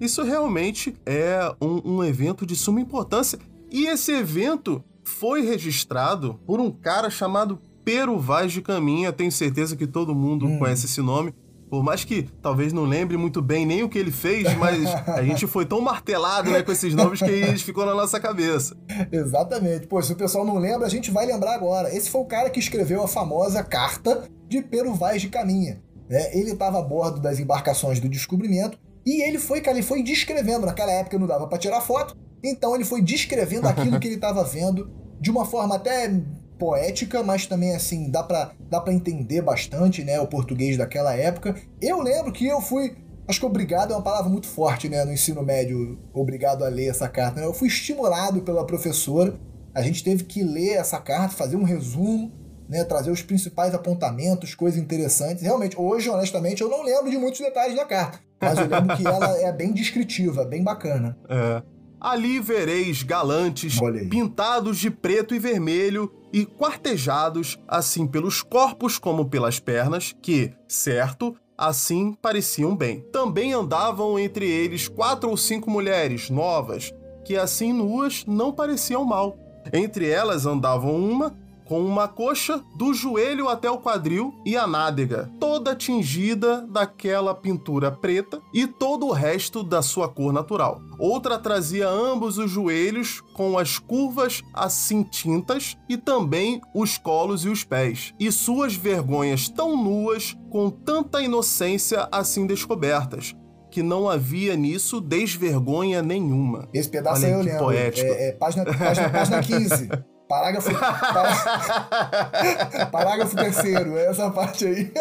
[0.00, 3.38] Isso realmente é um, um evento de suma importância.
[3.70, 9.12] E esse evento foi registrado por um cara chamado Pero Vaz de Caminha.
[9.12, 10.58] Tenho certeza que todo mundo hum.
[10.58, 11.34] conhece esse nome.
[11.70, 15.22] Por mais que talvez não lembre muito bem nem o que ele fez, mas a
[15.22, 18.76] gente foi tão martelado né, com esses nomes que eles ficou na nossa cabeça.
[19.10, 19.86] Exatamente.
[19.86, 21.94] Pô, se o pessoal não lembra, a gente vai lembrar agora.
[21.96, 25.80] Esse foi o cara que escreveu a famosa carta de Pero Vaz de Caminha.
[26.12, 26.28] Né?
[26.36, 30.66] Ele estava a bordo das embarcações do descobrimento e ele foi, cara, ele foi descrevendo.
[30.66, 34.44] Naquela época não dava para tirar foto, então ele foi descrevendo aquilo que ele estava
[34.44, 36.12] vendo de uma forma até
[36.58, 41.56] poética, mas também assim dá para dá entender bastante, né, o português daquela época.
[41.80, 42.94] Eu lembro que eu fui
[43.26, 46.88] Acho que obrigado é uma palavra muito forte, né, no ensino médio, obrigado a ler
[46.88, 47.40] essa carta.
[47.40, 47.46] Né?
[47.46, 49.38] Eu fui estimulado pela professora,
[49.72, 52.32] a gente teve que ler essa carta, fazer um resumo,
[52.68, 55.42] né, trazer os principais apontamentos, coisas interessantes.
[55.42, 59.06] Realmente, hoje, honestamente, eu não lembro de muitos detalhes da carta, mas eu lembro que
[59.06, 61.16] ela é bem descritiva, bem bacana.
[61.28, 61.62] É.
[62.00, 63.78] Ali vereis galantes,
[64.10, 71.36] pintados de preto e vermelho e quartejados assim pelos corpos como pelas pernas, que, certo,
[71.56, 73.00] assim pareciam bem.
[73.12, 76.92] Também andavam entre eles quatro ou cinco mulheres novas,
[77.24, 79.38] que assim nuas não pareciam mal.
[79.72, 85.30] Entre elas andavam uma com uma coxa do joelho até o quadril e a nádega,
[85.38, 90.80] toda tingida daquela pintura preta e todo o resto da sua cor natural.
[90.98, 97.48] Outra trazia ambos os joelhos com as curvas assim tintas e também os colos e
[97.48, 103.34] os pés, e suas vergonhas tão nuas, com tanta inocência assim descobertas,
[103.70, 106.68] que não havia nisso desvergonha nenhuma.
[106.72, 107.64] Esse pedaço Olha aí eu lembro.
[107.64, 108.12] Poético.
[108.12, 109.88] É, é, página, página, página 15.
[110.28, 110.70] Parágrafo.
[112.90, 114.92] Parágrafo terceiro, é essa parte aí.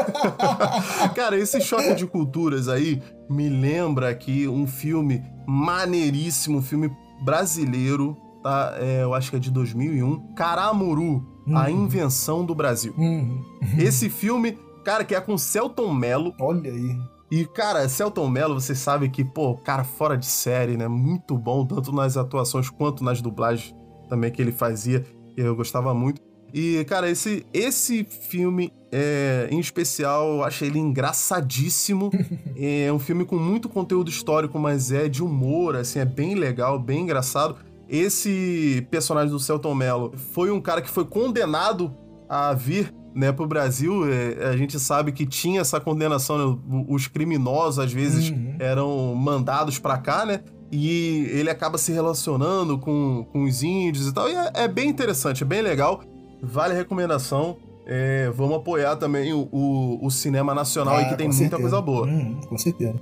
[1.15, 6.91] Cara, esse choque de culturas aí me lembra aqui um filme maneiríssimo, um filme
[7.23, 8.75] brasileiro, tá?
[8.77, 10.33] É, eu acho que é de 2001.
[10.33, 11.57] Caramuru, uhum.
[11.57, 12.93] A Invenção do Brasil.
[12.97, 13.41] Uhum.
[13.77, 16.33] Esse filme, cara, que é com Celton Mello.
[16.39, 16.97] Olha aí.
[17.31, 20.89] E, cara, Celton Mello, você sabe que, pô, cara fora de série, né?
[20.89, 23.73] Muito bom, tanto nas atuações quanto nas dublagens
[24.11, 25.05] também que ele fazia
[25.37, 26.21] eu gostava muito.
[26.53, 32.11] E, cara, esse, esse filme é, em especial, eu achei ele engraçadíssimo.
[32.57, 36.77] é um filme com muito conteúdo histórico, mas é de humor, assim, é bem legal,
[36.77, 37.55] bem engraçado.
[37.87, 41.95] Esse personagem do Celton Mello foi um cara que foi condenado
[42.27, 44.03] a vir né, pro Brasil.
[44.11, 46.85] É, a gente sabe que tinha essa condenação, né?
[46.87, 48.55] os criminosos às vezes uhum.
[48.59, 50.41] eram mandados para cá, né?
[50.71, 54.29] E ele acaba se relacionando com, com os índios e tal.
[54.29, 56.01] E é, é bem interessante, é bem legal.
[56.41, 57.57] Vale a recomendação.
[57.85, 61.81] É, vamos apoiar também o, o, o cinema nacional ah, aí, que tem muita coisa
[61.81, 62.07] boa.
[62.07, 62.95] Hum, com certeza.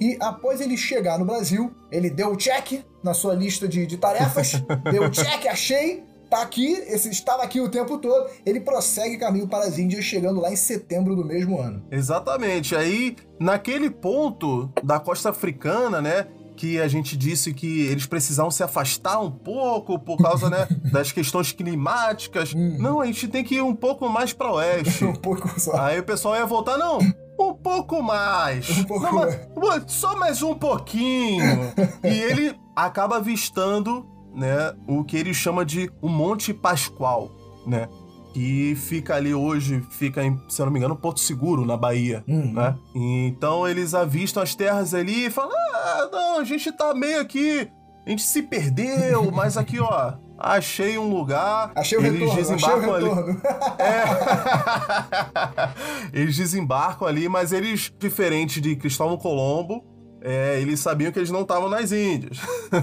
[0.00, 3.96] E após ele chegar no Brasil, ele deu o check na sua lista de, de
[3.96, 4.52] tarefas,
[4.90, 8.28] deu o check, achei, tá aqui, esse estava aqui o tempo todo.
[8.44, 11.84] Ele prossegue caminho para as Índias, chegando lá em setembro do mesmo ano.
[11.90, 12.74] Exatamente.
[12.74, 16.26] Aí, naquele ponto da costa africana, né?
[16.56, 21.12] que a gente disse que eles precisavam se afastar um pouco por causa né, das
[21.12, 22.54] questões climáticas.
[22.54, 22.78] Uhum.
[22.78, 25.04] Não, a gente tem que ir um pouco mais para oeste.
[25.04, 25.78] um pouco só.
[25.78, 26.98] Aí o pessoal ia voltar, não.
[27.38, 28.70] Um pouco mais.
[28.70, 29.82] Um pouco não, mais.
[29.88, 31.44] Só mais um pouquinho.
[32.02, 37.30] e ele acaba avistando né, o que ele chama de o Monte Pascoal,
[37.66, 37.88] né?
[38.34, 42.22] Que fica ali hoje, fica em, se eu não me engano, Porto Seguro, na Bahia,
[42.28, 42.52] uhum.
[42.52, 42.76] né?
[42.94, 47.66] Então eles avistam as terras ali e falam: ah, não, a gente tá meio aqui,
[48.06, 51.72] a gente se perdeu, mas aqui, ó, achei um lugar.
[51.74, 53.30] Achei o eles retorno, desembarcam achei o retorno.
[53.30, 53.40] ali.
[53.78, 54.04] É.
[56.20, 59.82] eles desembarcam ali, mas eles, diferente de Cristóvão Colombo,
[60.20, 62.38] é, eles sabiam que eles não estavam nas Índias,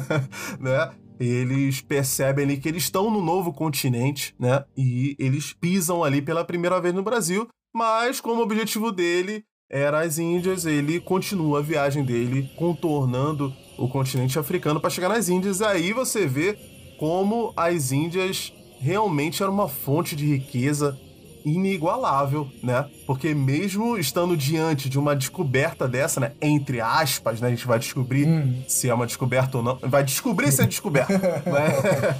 [0.60, 0.90] né?
[1.26, 4.64] Eles percebem ali que eles estão no novo continente, né?
[4.76, 10.02] E eles pisam ali pela primeira vez no Brasil, mas como o objetivo dele era
[10.02, 15.62] as Índias, ele continua a viagem dele contornando o continente africano para chegar nas Índias.
[15.62, 16.58] Aí você vê
[17.00, 21.00] como as Índias realmente era uma fonte de riqueza
[21.46, 22.86] inigualável, né?
[23.06, 26.32] Porque mesmo estando diante de uma descoberta dessa, né?
[26.42, 27.48] Entre aspas, né?
[27.48, 28.64] A gente vai descobrir hum.
[28.68, 29.78] se é uma descoberta ou não.
[29.82, 31.18] Vai descobrir se é descoberta.
[31.46, 32.18] né?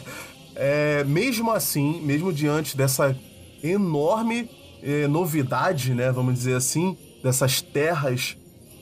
[0.56, 3.16] é, mesmo assim, mesmo diante dessa
[3.64, 4.50] enorme
[4.84, 6.12] eh, novidade, né?
[6.12, 8.36] Vamos dizer assim, dessas terras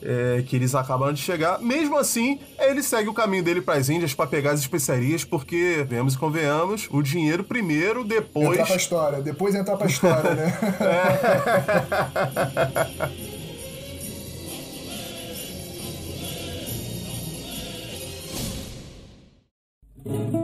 [0.04, 1.60] é, que eles acabaram de chegar.
[1.60, 5.84] Mesmo assim, ele segue o caminho dele para as Índias para pegar as especiarias, porque,
[5.88, 8.52] vemos e convenhamos, o dinheiro primeiro, depois.
[8.52, 10.58] Entrar pra história, depois entrar pra história, né?
[20.38, 20.41] é.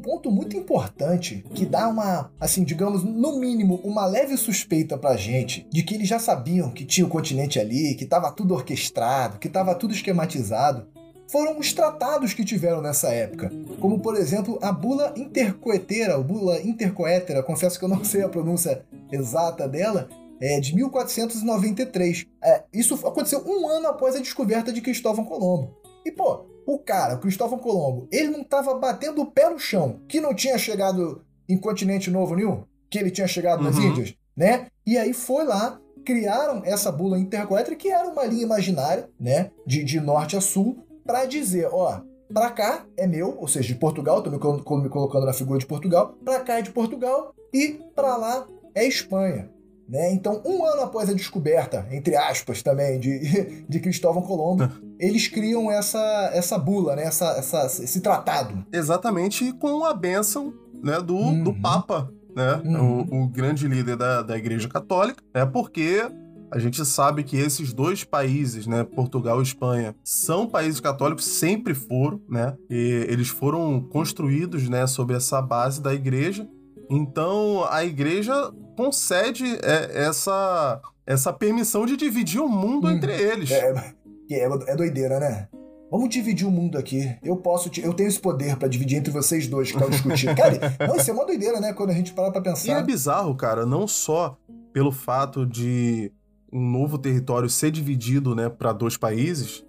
[0.00, 5.66] Ponto muito importante que dá uma, assim, digamos, no mínimo, uma leve suspeita pra gente
[5.70, 9.48] de que eles já sabiam que tinha o continente ali, que estava tudo orquestrado, que
[9.48, 10.88] estava tudo esquematizado,
[11.30, 16.60] foram os tratados que tiveram nessa época, como por exemplo a bula intercoetera, ou bula
[16.60, 20.08] intercoétera, confesso que eu não sei a pronúncia exata dela,
[20.40, 22.26] é de 1493.
[22.42, 25.76] É, isso aconteceu um ano após a descoberta de Cristóvão Colombo.
[26.04, 30.00] E pô, o cara, o Cristóvão Colombo, ele não estava batendo o pé no chão,
[30.08, 33.88] que não tinha chegado em continente novo nenhum, que ele tinha chegado nas uhum.
[33.88, 34.66] Índias, né?
[34.86, 39.82] E aí foi lá, criaram essa bula intercoétrica, que era uma linha imaginária, né, de,
[39.82, 42.00] de norte a sul, para dizer, ó,
[42.32, 45.66] para cá é meu, ou seja, de Portugal, tô me, me colocando na figura de
[45.66, 49.50] Portugal, para cá é de Portugal e para lá é Espanha.
[49.90, 50.12] Né?
[50.12, 54.70] Então, um ano após a descoberta, entre aspas também, de, de Cristóvão Colombo,
[55.00, 57.02] eles criam essa, essa bula, né?
[57.02, 58.64] essa, essa, esse tratado.
[58.72, 61.42] Exatamente com a bênção né, do, uhum.
[61.42, 62.62] do Papa, né?
[62.64, 63.00] Uhum.
[63.00, 66.08] O, o, grande líder da, da Igreja Católica, é porque
[66.52, 71.74] a gente sabe que esses dois países, né, Portugal e Espanha, são países católicos, sempre
[71.74, 72.56] foram, né?
[72.68, 76.48] E eles foram construídos, né, sobre essa base da igreja.
[76.90, 78.34] Então, a igreja
[78.76, 83.50] concede é, essa, essa permissão de dividir o mundo hum, entre eles.
[83.52, 83.94] É,
[84.30, 85.48] é, é doideira, né?
[85.90, 87.16] Vamos dividir o mundo aqui.
[87.22, 90.36] Eu posso, eu tenho esse poder para dividir entre vocês dois que estão discutindo.
[90.36, 91.72] cara, não, isso é uma doideira, né?
[91.72, 92.68] Quando a gente para pra pensar.
[92.68, 94.36] E é bizarro, cara, não só
[94.72, 96.12] pelo fato de
[96.52, 99.64] um novo território ser dividido, né, para dois países,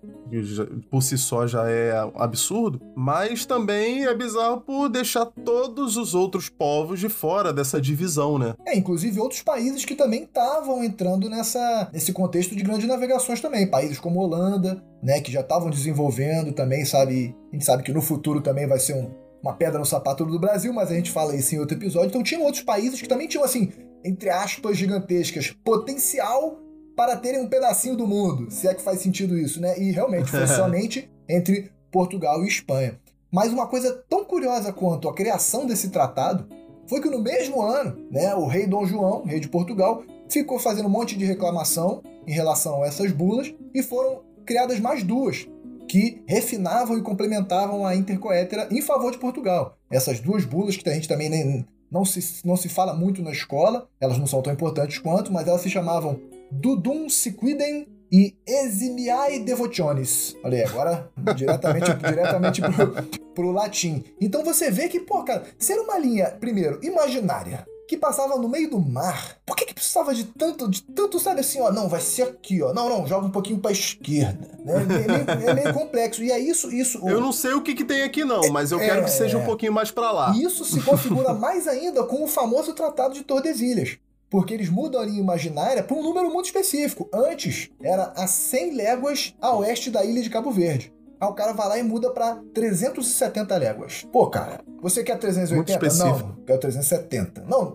[0.89, 6.47] por si só já é absurdo, mas também é bizarro por deixar todos os outros
[6.47, 8.55] povos de fora dessa divisão, né?
[8.65, 13.69] É, inclusive outros países que também estavam entrando nessa, nesse contexto de grandes navegações também,
[13.69, 17.35] países como Holanda, né, que já estavam desenvolvendo também, sabe?
[17.51, 19.11] A gente sabe que no futuro também vai ser um,
[19.43, 22.07] uma pedra no sapato do Brasil, mas a gente fala isso em outro episódio.
[22.07, 23.71] Então tinham outros países que também tinham assim,
[24.05, 26.57] entre aspas gigantescas, potencial
[27.01, 29.75] para terem um pedacinho do mundo, se é que faz sentido isso, né?
[29.79, 32.99] E realmente foi somente entre Portugal e Espanha.
[33.31, 36.45] Mas uma coisa tão curiosa quanto a criação desse tratado
[36.85, 40.85] foi que no mesmo ano, né, o rei Dom João, rei de Portugal, ficou fazendo
[40.85, 45.47] um monte de reclamação em relação a essas bulas e foram criadas mais duas
[45.87, 49.75] que refinavam e complementavam a intercoétera em favor de Portugal.
[49.89, 53.31] Essas duas bulas que a gente também nem, não, se, não se fala muito na
[53.31, 56.19] escola, elas não são tão importantes quanto, mas elas se chamavam
[56.51, 60.35] Dudum Siquidem e Eximiae Devotionis.
[60.43, 64.03] Olha aí, agora diretamente, diretamente pro, pro latim.
[64.19, 68.69] Então você vê que, pô, cara, ser uma linha, primeiro, imaginária, que passava no meio
[68.69, 69.37] do mar.
[69.45, 72.61] Por que, que precisava de tanto, de tanto, sabe assim, ó, não, vai ser aqui,
[72.61, 72.73] ó.
[72.73, 74.59] Não, não, joga um pouquinho pra esquerda.
[74.59, 74.73] Né?
[74.73, 76.21] É, meio, é meio complexo.
[76.21, 76.99] E é isso, isso.
[77.07, 79.37] Eu não sei o que, que tem aqui, não, mas eu é, quero que seja
[79.37, 80.33] um pouquinho mais para lá.
[80.35, 83.97] Isso se configura mais ainda com o famoso Tratado de Tordesilhas
[84.31, 87.09] porque eles mudam a linha imaginária para um número muito específico.
[87.13, 90.93] Antes era a 100 léguas a oeste da ilha de Cabo Verde.
[91.19, 94.07] Aí o cara vai lá e muda para 370 léguas.
[94.11, 95.93] Pô, cara, você quer 380?
[95.97, 97.43] Não, quer 370.
[97.47, 97.71] Não,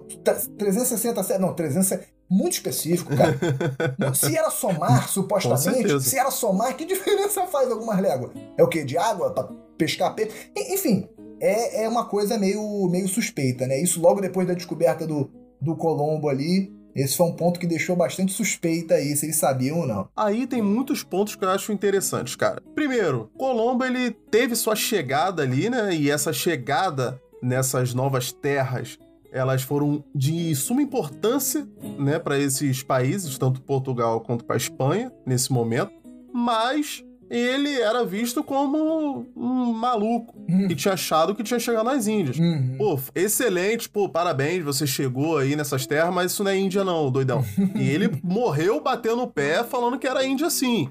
[0.59, 2.17] 360, não, 370.
[2.29, 3.39] Muito específico, cara.
[4.17, 8.33] se era somar, supostamente, se era somar, que diferença faz algumas léguas?
[8.57, 8.83] É o quê?
[8.83, 9.49] De água para
[9.79, 10.51] pescar peixe?
[10.57, 13.81] Enfim, é, é uma coisa meio, meio suspeita, né?
[13.81, 15.31] Isso logo depois da descoberta do,
[15.61, 16.75] do Colombo ali.
[16.95, 20.09] Esse foi um ponto que deixou bastante suspeita aí, se eles sabiam ou não.
[20.17, 22.63] Aí tem muitos pontos que eu acho interessantes, cara.
[22.75, 25.95] Primeiro, Colombo ele teve sua chegada ali, né?
[25.95, 28.99] E essa chegada nessas novas terras,
[29.31, 35.53] elas foram de suma importância, né, para esses países, tanto Portugal quanto para Espanha nesse
[35.53, 35.93] momento.
[36.33, 40.69] Mas ele era visto como um maluco uhum.
[40.69, 42.39] que tinha achado que tinha chegado nas Índias.
[42.39, 42.77] Uhum.
[42.79, 47.11] Pô, excelente, pô, parabéns, você chegou aí nessas terras, mas isso não é Índia não,
[47.11, 47.45] doidão.
[47.75, 50.89] e ele morreu batendo o pé falando que era Índia sim.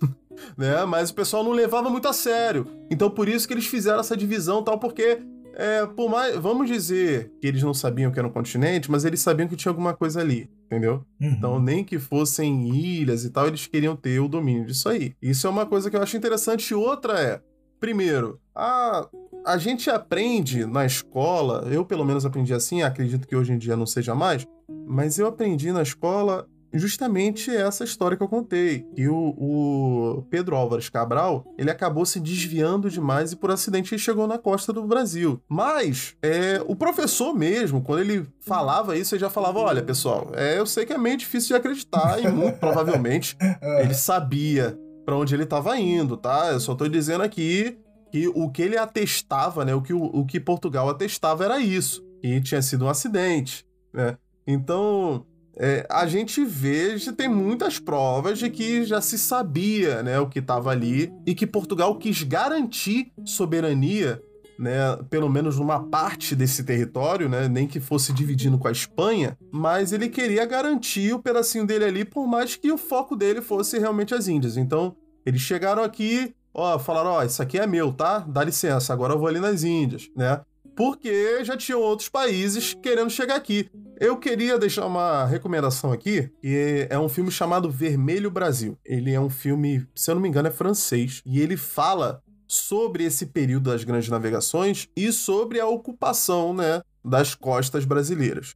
[0.56, 0.84] né?
[0.84, 2.66] Mas o pessoal não levava muito a sério.
[2.90, 5.20] Então por isso que eles fizeram essa divisão tal, porque
[5.58, 6.36] é, por mais.
[6.36, 9.70] Vamos dizer que eles não sabiam que era um continente, mas eles sabiam que tinha
[9.70, 11.04] alguma coisa ali, entendeu?
[11.20, 11.30] Uhum.
[11.30, 15.16] Então, nem que fossem ilhas e tal, eles queriam ter o domínio disso aí.
[15.20, 16.70] Isso é uma coisa que eu acho interessante.
[16.70, 17.40] E outra é,
[17.80, 19.08] primeiro, a,
[19.44, 23.76] a gente aprende na escola, eu pelo menos aprendi assim, acredito que hoje em dia
[23.76, 24.46] não seja mais,
[24.86, 28.86] mas eu aprendi na escola justamente essa história que eu contei.
[28.94, 34.00] Que o, o, Pedro Álvares Cabral, ele acabou se desviando demais e por acidente ele
[34.00, 35.40] chegou na costa do Brasil.
[35.48, 40.58] Mas é, o professor mesmo, quando ele falava isso, ele já falava, olha, pessoal, é,
[40.58, 43.36] eu sei que é meio difícil de acreditar e muito provavelmente
[43.80, 46.50] ele sabia para onde ele estava indo, tá?
[46.52, 47.78] Eu só tô dizendo aqui
[48.10, 52.04] que o que ele atestava, né, o que, o, o que Portugal atestava era isso,
[52.20, 54.16] que tinha sido um acidente, né?
[54.46, 55.26] Então,
[55.60, 60.38] é, a gente vê, tem muitas provas de que já se sabia né, o que
[60.38, 64.22] estava ali e que Portugal quis garantir soberania,
[64.56, 69.36] né, pelo menos numa parte desse território, né, nem que fosse dividindo com a Espanha,
[69.50, 73.80] mas ele queria garantir o pedacinho dele ali, por mais que o foco dele fosse
[73.80, 74.56] realmente as Índias.
[74.56, 74.94] Então,
[75.26, 78.20] eles chegaram aqui, ó, falaram, ó, isso aqui é meu, tá?
[78.20, 80.40] Dá licença, agora eu vou ali nas Índias, né?
[80.78, 83.68] Porque já tinham outros países querendo chegar aqui.
[83.98, 88.78] Eu queria deixar uma recomendação aqui, que é um filme chamado Vermelho Brasil.
[88.84, 93.02] Ele é um filme, se eu não me engano, é francês, e ele fala sobre
[93.02, 98.54] esse período das grandes navegações e sobre a ocupação né, das costas brasileiras.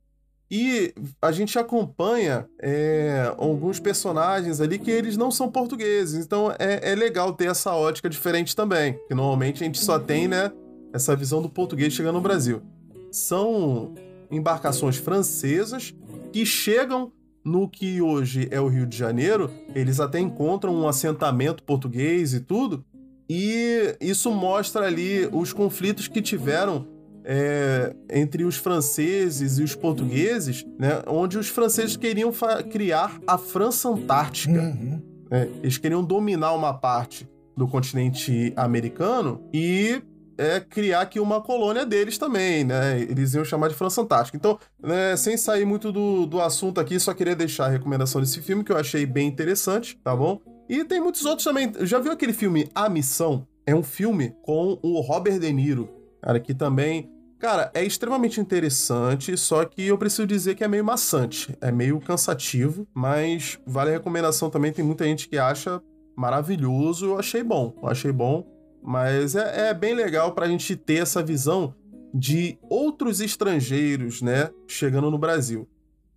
[0.48, 6.92] E a gente acompanha é, alguns personagens ali que eles não são portugueses, então é,
[6.92, 8.96] é legal ter essa ótica diferente também.
[9.08, 10.52] Que normalmente a gente só tem, né,
[10.93, 12.62] essa visão do português chegando no Brasil.
[13.11, 13.95] São
[14.30, 15.95] embarcações francesas
[16.32, 17.12] que chegam
[17.45, 22.40] no que hoje é o Rio de Janeiro, eles até encontram um assentamento português e
[22.40, 22.84] tudo,
[23.28, 26.86] e isso mostra ali os conflitos que tiveram
[27.24, 32.32] é, entre os franceses e os portugueses, né, onde os franceses queriam
[32.70, 34.61] criar a França Antártica.
[34.61, 35.03] Uhum.
[35.30, 40.03] Né, eles queriam dominar uma parte do continente americano e
[40.37, 43.01] é criar aqui uma colônia deles também, né?
[43.01, 44.37] Eles iam chamar de França Antártica.
[44.37, 48.41] Então, né, sem sair muito do, do assunto aqui, só queria deixar a recomendação desse
[48.41, 50.41] filme, que eu achei bem interessante, tá bom?
[50.68, 51.72] E tem muitos outros também.
[51.80, 53.47] Já viu aquele filme A Missão?
[53.66, 55.89] É um filme com o Robert De Niro,
[56.22, 57.11] cara, que também.
[57.39, 62.01] Cara, é extremamente interessante, só que eu preciso dizer que é meio maçante, é meio
[62.01, 64.72] cansativo, mas vale a recomendação também.
[64.72, 65.83] Tem muita gente que acha
[66.16, 68.47] maravilhoso, eu achei bom, eu achei bom.
[68.83, 71.74] Mas é, é bem legal para a gente ter essa visão
[72.12, 75.68] de outros estrangeiros, né, chegando no Brasil.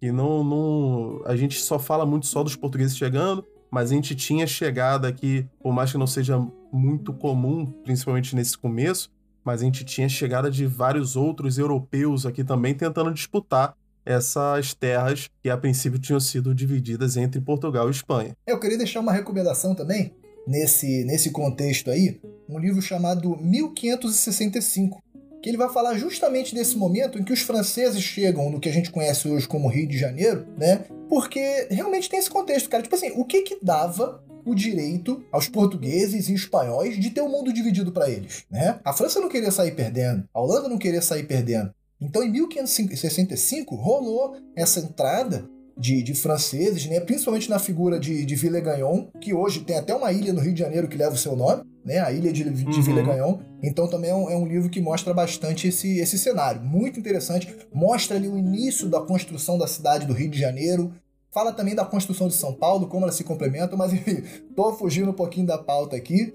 [0.01, 4.15] E não, não, a gente só fala muito só dos portugueses chegando, mas a gente
[4.15, 6.39] tinha chegada aqui, por mais que não seja
[6.71, 9.09] muito comum, principalmente nesse começo,
[9.43, 15.29] mas a gente tinha chegada de vários outros europeus aqui também tentando disputar essas terras
[15.41, 18.35] que a princípio tinham sido divididas entre Portugal e Espanha.
[18.45, 20.13] Eu queria deixar uma recomendação também
[20.47, 25.01] nesse, nesse contexto aí, um livro chamado 1565,
[25.41, 28.73] que ele vai falar justamente desse momento em que os franceses chegam no que a
[28.73, 30.85] gente conhece hoje como Rio de Janeiro, né?
[31.07, 32.81] Porque realmente tem esse contexto, cara.
[32.81, 37.29] Tipo assim, o que que dava o direito aos portugueses e espanhóis de ter o
[37.29, 38.79] mundo dividido para eles, né?
[38.83, 41.73] A França não queria sair perdendo, a Holanda não queria sair perdendo.
[41.99, 46.99] Então, em 1565, rolou essa entrada de, de, franceses, né?
[46.99, 50.59] principalmente na figura de, de Villegagnon, que hoje tem até uma ilha no Rio de
[50.59, 51.99] Janeiro que leva o seu nome, né?
[51.99, 52.81] a ilha de, de uhum.
[52.81, 53.39] Villegagnon.
[53.61, 56.61] Então também é um, é um, livro que mostra bastante esse, esse cenário.
[56.61, 57.53] Muito interessante.
[57.73, 60.93] Mostra ali o início da construção da cidade do Rio de Janeiro.
[61.31, 64.23] Fala também da construção de São Paulo, como elas se complementam, mas enfim,
[64.55, 66.33] tô fugindo um pouquinho da pauta aqui.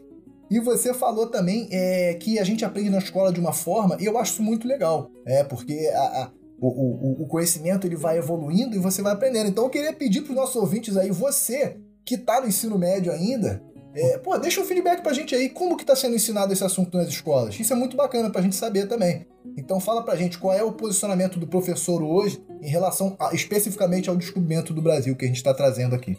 [0.50, 4.04] E você falou também é, que a gente aprende na escola de uma forma, e
[4.04, 6.30] eu acho isso muito legal, é porque a, a
[6.60, 9.48] o, o, o conhecimento ele vai evoluindo e você vai aprendendo.
[9.48, 13.12] Então eu queria pedir para os nossos ouvintes aí, você que está no ensino médio
[13.12, 13.62] ainda,
[13.94, 16.96] é, pô, deixa um feedback pra gente aí, como que tá sendo ensinado esse assunto
[16.96, 17.58] nas escolas?
[17.58, 19.26] Isso é muito bacana pra gente saber também.
[19.56, 24.08] Então fala pra gente qual é o posicionamento do professor hoje em relação a, especificamente
[24.08, 26.16] ao descobrimento do Brasil que a gente está trazendo aqui.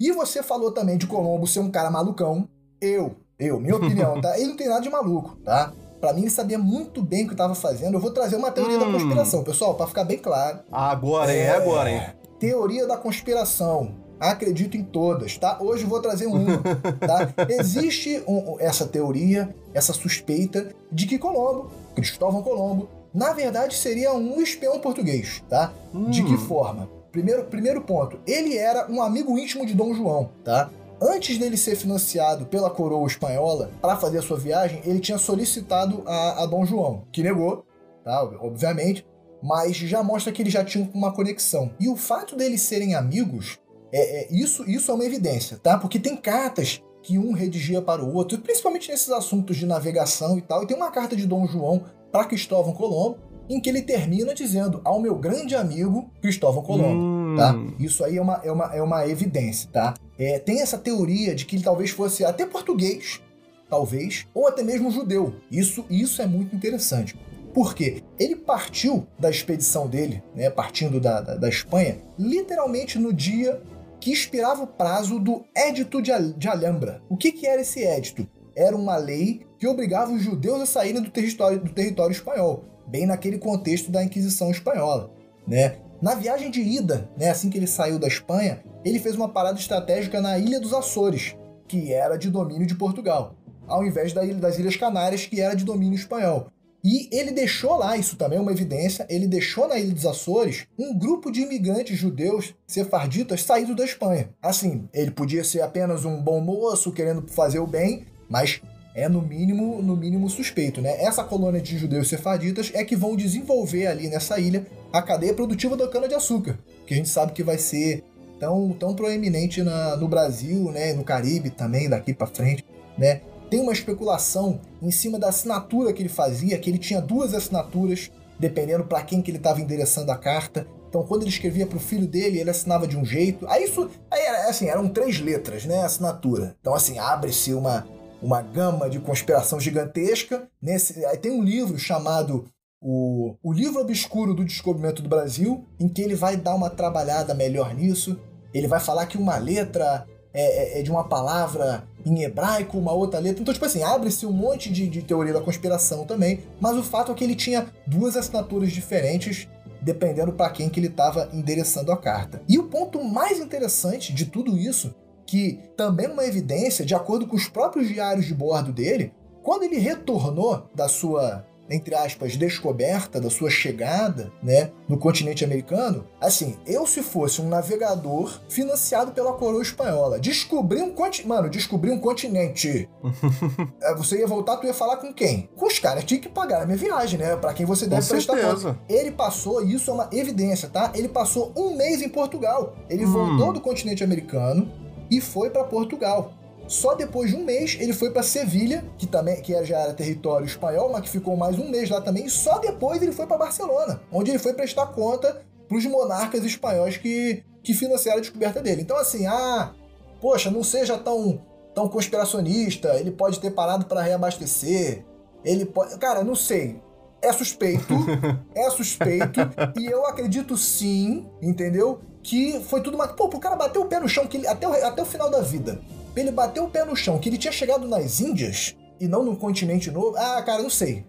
[0.00, 2.48] E você falou também de Colombo ser um cara malucão.
[2.80, 4.36] Eu, eu, minha opinião, tá?
[4.36, 5.72] Ele não tem nada de maluco, tá?
[6.02, 7.94] Para mim, ele sabia muito bem o que estava fazendo.
[7.94, 8.80] Eu vou trazer uma teoria hum.
[8.80, 10.58] da conspiração, pessoal, para ficar bem claro.
[10.72, 12.02] Agora, é, é agora, hein?
[12.40, 13.94] Teoria da conspiração.
[14.18, 15.58] Acredito em todas, tá?
[15.60, 16.58] Hoje vou trazer uma,
[16.98, 17.32] tá?
[17.48, 24.40] Existe um, essa teoria, essa suspeita de que Colombo, Cristóvão Colombo, na verdade seria um
[24.40, 25.72] espião português, tá?
[25.94, 26.10] Hum.
[26.10, 26.38] De que hum.
[26.38, 26.88] forma?
[27.12, 30.68] Primeiro, primeiro ponto, ele era um amigo íntimo de Dom João, tá?
[31.02, 36.02] Antes dele ser financiado pela coroa espanhola para fazer a sua viagem, ele tinha solicitado
[36.06, 37.64] a, a Dom João, que negou.
[38.04, 38.22] tá?
[38.40, 39.06] Obviamente,
[39.42, 41.74] mas já mostra que eles já tinham uma conexão.
[41.80, 43.58] E o fato deles serem amigos,
[43.92, 45.76] é, é, isso, isso é uma evidência, tá?
[45.76, 50.42] Porque tem cartas que um redigia para o outro, principalmente nesses assuntos de navegação e
[50.42, 50.62] tal.
[50.62, 53.18] E tem uma carta de Dom João para Cristóvão Colombo,
[53.54, 57.36] em que ele termina dizendo ao meu grande amigo Cristóvão Colombo, hum.
[57.36, 57.54] tá?
[57.78, 59.94] Isso aí é uma, é uma, é uma evidência, tá?
[60.18, 63.20] É, tem essa teoria de que ele talvez fosse até português,
[63.68, 65.34] talvez, ou até mesmo judeu.
[65.50, 67.16] Isso, isso é muito interessante.
[67.54, 73.60] Porque ele partiu da expedição dele, né, partindo da, da, da Espanha, literalmente no dia
[74.00, 77.00] que expirava o prazo do Édito de, de Alhambra.
[77.08, 78.26] O que, que era esse édito?
[78.54, 83.06] Era uma lei que obrigava os judeus a saírem do território, do território espanhol, bem
[83.06, 85.10] naquele contexto da Inquisição espanhola.
[85.46, 85.76] Né?
[86.00, 89.58] Na viagem de ida, né, assim que ele saiu da Espanha, ele fez uma parada
[89.58, 91.36] estratégica na Ilha dos Açores,
[91.68, 93.36] que era de domínio de Portugal,
[93.68, 96.48] ao invés da ilha, das Ilhas Canárias, que era de domínio espanhol.
[96.84, 100.66] E ele deixou lá, isso também é uma evidência, ele deixou na Ilha dos Açores
[100.76, 104.30] um grupo de imigrantes judeus sefarditas saídos da Espanha.
[104.42, 108.62] Assim, ele podia ser apenas um bom moço querendo fazer o bem, mas
[108.94, 111.02] é no mínimo, no mínimo suspeito, né?
[111.02, 115.76] Essa colônia de judeus sefarditas é que vão desenvolver ali nessa ilha a cadeia produtiva
[115.76, 118.02] da cana-de-açúcar, que a gente sabe que vai ser
[118.40, 122.64] tão, tão proeminente na, no Brasil, né, no Caribe também daqui para frente,
[122.98, 123.20] né?
[123.52, 128.10] tem uma especulação em cima da assinatura que ele fazia, que ele tinha duas assinaturas,
[128.38, 130.66] dependendo para quem que ele estava endereçando a carta.
[130.88, 133.46] Então, quando ele escrevia para o filho dele, ele assinava de um jeito.
[133.46, 136.56] Aí isso, aí assim, eram três letras, né, a assinatura.
[136.62, 137.86] Então, assim, abre-se uma
[138.22, 140.48] uma gama de conspiração gigantesca.
[140.60, 142.46] Nesse, aí tem um livro chamado
[142.80, 147.34] o, o Livro Obscuro do Descobrimento do Brasil, em que ele vai dar uma trabalhada
[147.34, 148.18] melhor nisso.
[148.54, 152.92] Ele vai falar que uma letra é, é, é de uma palavra em hebraico, uma
[152.92, 153.42] outra letra.
[153.42, 157.12] Então, tipo assim, abre-se um monte de, de teoria da conspiração também, mas o fato
[157.12, 159.48] é que ele tinha duas assinaturas diferentes
[159.80, 162.40] dependendo para quem que ele estava endereçando a carta.
[162.48, 164.94] E o ponto mais interessante de tudo isso,
[165.26, 169.12] que também é uma evidência, de acordo com os próprios diários de bordo dele,
[169.42, 176.04] quando ele retornou da sua entre aspas, descoberta da sua chegada, né, no continente americano,
[176.20, 181.90] assim, eu se fosse um navegador financiado pela coroa espanhola, descobri um continente, mano, descobri
[181.90, 182.88] um continente.
[183.80, 185.48] É, você ia voltar, tu ia falar com quem?
[185.56, 188.08] Com os caras tinha que pagar a minha viagem, né, para quem você deve com
[188.08, 188.78] prestar conta.
[188.88, 190.92] Ele passou, isso é uma evidência, tá?
[190.94, 192.76] Ele passou um mês em Portugal.
[192.88, 193.12] Ele hum.
[193.12, 194.70] voltou do continente americano
[195.16, 196.32] e foi para Portugal.
[196.66, 200.46] Só depois de um mês ele foi para Sevilha, que também que já era território
[200.46, 202.24] espanhol, mas que ficou mais um mês lá também.
[202.24, 206.44] E só depois ele foi para Barcelona, onde ele foi prestar conta para os monarcas
[206.44, 208.82] espanhóis que, que financiaram a descoberta dele.
[208.82, 209.74] Então assim, ah,
[210.20, 211.40] poxa, não seja tão
[211.74, 212.94] tão conspiracionista.
[212.96, 215.04] Ele pode ter parado para reabastecer.
[215.44, 216.80] Ele pode, cara, não sei.
[217.20, 217.94] É suspeito,
[218.52, 219.38] é suspeito,
[219.78, 222.00] e eu acredito sim, entendeu?
[222.22, 223.08] Que foi tudo uma.
[223.08, 225.30] Pô, o cara bateu o pé no chão que ele, até, o, até o final
[225.30, 225.80] da vida
[226.20, 229.36] ele bateu o pé no chão, que ele tinha chegado nas Índias e não no
[229.36, 230.16] continente novo.
[230.16, 231.04] Ah, cara, não sei.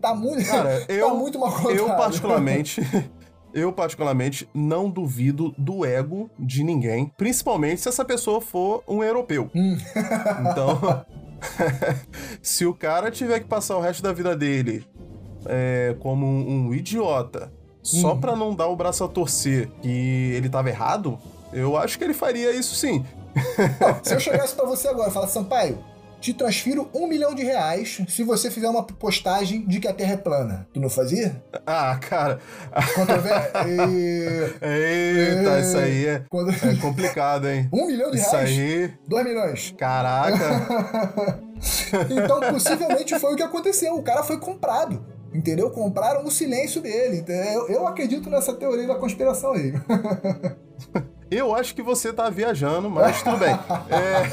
[0.00, 1.70] Tá muito, cara, tá eu, muito mal contado.
[1.74, 2.80] Eu particularmente,
[3.52, 9.50] eu particularmente não duvido do ego de ninguém, principalmente se essa pessoa for um europeu.
[9.54, 9.76] Hum.
[10.50, 11.04] Então,
[12.40, 14.86] se o cara tiver que passar o resto da vida dele
[15.46, 17.52] é, como um, um idiota
[17.86, 18.20] só hum.
[18.20, 21.18] pra não dar o braço a torcer que ele tava errado,
[21.52, 23.04] eu acho que ele faria isso sim.
[24.02, 25.78] Se eu chegasse para você agora e falasse, Sampaio,
[26.20, 30.14] te transfiro um milhão de reais se você fizer uma postagem de que a Terra
[30.14, 30.66] é plana.
[30.72, 31.40] Tu não fazia?
[31.64, 32.40] Ah, cara.
[32.94, 33.32] Controver...
[34.60, 36.50] Eita, isso aí é, Quando...
[36.50, 37.68] é complicado, hein?
[37.72, 38.50] Um milhão de isso reais?
[38.50, 38.94] Isso aí.
[39.06, 39.74] Dois milhões.
[39.78, 41.38] Caraca.
[42.10, 43.94] então, possivelmente foi o que aconteceu.
[43.94, 45.15] O cara foi comprado.
[45.36, 45.70] Entendeu?
[45.70, 47.22] Compraram o silêncio dele.
[47.28, 49.74] Eu, eu acredito nessa teoria da conspiração aí.
[51.28, 53.58] Eu acho que você tá viajando, mas tudo bem.
[53.90, 54.26] É...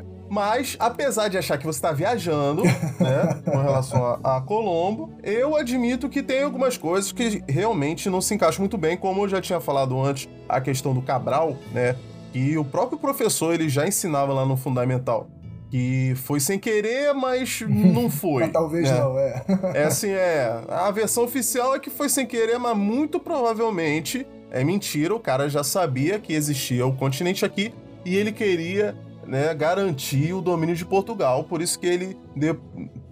[0.28, 5.56] Mas, apesar de achar que você está viajando, né, com relação a, a, Colombo, eu
[5.56, 9.40] admito que tem algumas coisas que realmente não se encaixam muito bem, como eu já
[9.40, 11.96] tinha falado antes, a questão do Cabral, né,
[12.32, 15.26] que o próprio professor ele já ensinava lá no Fundamental.
[15.70, 18.42] Que foi sem querer, mas não foi.
[18.42, 18.98] mas talvez né?
[18.98, 19.44] não, é.
[19.74, 20.62] é assim, é.
[20.68, 25.48] A versão oficial é que foi sem querer, mas muito provavelmente é mentira, o cara
[25.48, 27.72] já sabia que existia o continente aqui
[28.04, 28.96] e ele queria
[29.26, 32.52] né, garantir o domínio de Portugal, por isso que ele de...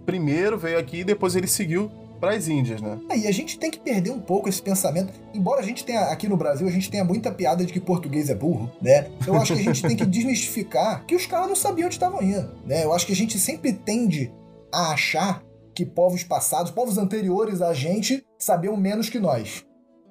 [0.05, 1.89] primeiro veio aqui e depois ele seguiu
[2.19, 2.99] para as Índias, né?
[3.09, 5.13] É, e a gente tem que perder um pouco esse pensamento.
[5.33, 8.29] Embora a gente tenha, aqui no Brasil, a gente tenha muita piada de que português
[8.29, 9.07] é burro, né?
[9.25, 12.21] Eu acho que a gente tem que desmistificar que os caras não sabiam onde estavam
[12.21, 12.83] indo, né?
[12.83, 14.31] Eu acho que a gente sempre tende
[14.71, 15.43] a achar
[15.73, 19.65] que povos passados, povos anteriores a gente, sabiam menos que nós.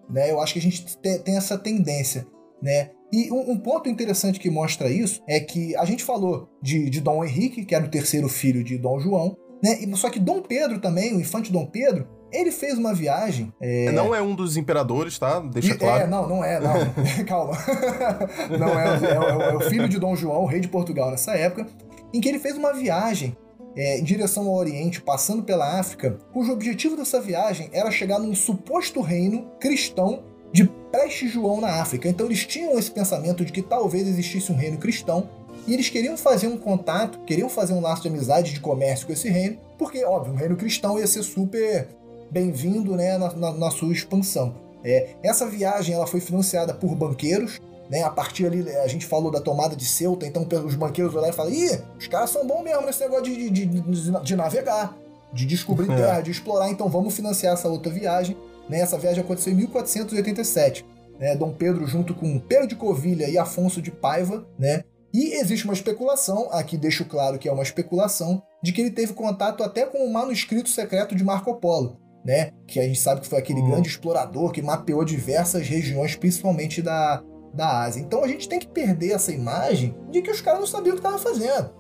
[0.09, 0.31] Né?
[0.31, 2.27] Eu acho que a gente tem essa tendência.
[2.63, 2.91] Né?
[3.13, 7.01] E um, um, ponto interessante que mostra isso é que a gente falou de, de
[7.01, 9.79] Dom Henrique, que era o terceiro filho de Dom João, né?
[9.95, 13.53] só que Dom Pedro também, o infante Dom Pedro, ele fez uma viagem.
[13.61, 13.91] É...
[13.93, 15.41] Não é um dos imperadores, tá?
[15.41, 16.05] Deixa e, claro.
[16.05, 16.75] É, não, não é, não.
[17.27, 17.57] Calma.
[18.59, 21.67] não é, é, é, é, o filho de Dom João, rei de Portugal nessa época,
[22.13, 23.37] em que ele fez uma viagem
[23.77, 28.35] é, em direção ao Oriente, passando pela África, cujo objetivo dessa viagem era chegar num
[28.35, 32.09] suposto reino cristão de Preste João na África.
[32.09, 35.29] Então eles tinham esse pensamento de que talvez existisse um reino cristão
[35.69, 39.13] e eles queriam fazer um contato, queriam fazer um laço de amizade, de comércio com
[39.13, 41.89] esse reino, porque, óbvio, um reino cristão ia ser super
[42.31, 44.55] bem-vindo né, na, na, na, sua expansão.
[44.83, 47.61] É, essa viagem ela foi financiada por banqueiros,
[47.91, 51.33] né, a partir ali, a gente falou da tomada de Ceuta, então os banqueiros olharam
[51.33, 54.97] e falaram: ih, os caras são bons mesmo nesse negócio de, de, de, de navegar,
[55.35, 55.97] de descobrir é.
[55.97, 58.37] terra, de explorar, então vamos financiar essa outra viagem.
[58.71, 60.85] Né, essa viagem aconteceu em 1487.
[61.19, 65.65] Né, Dom Pedro, junto com Pedro de Covilha e Afonso de Paiva, né, e existe
[65.65, 69.87] uma especulação, aqui deixo claro que é uma especulação, de que ele teve contato até
[69.87, 72.51] com o manuscrito secreto de Marco Polo, né?
[72.67, 73.71] Que a gente sabe que foi aquele uhum.
[73.71, 77.23] grande explorador que mapeou diversas regiões, principalmente da,
[77.55, 78.01] da Ásia.
[78.01, 81.01] Então a gente tem que perder essa imagem de que os caras não sabiam o
[81.01, 81.71] que estavam fazendo,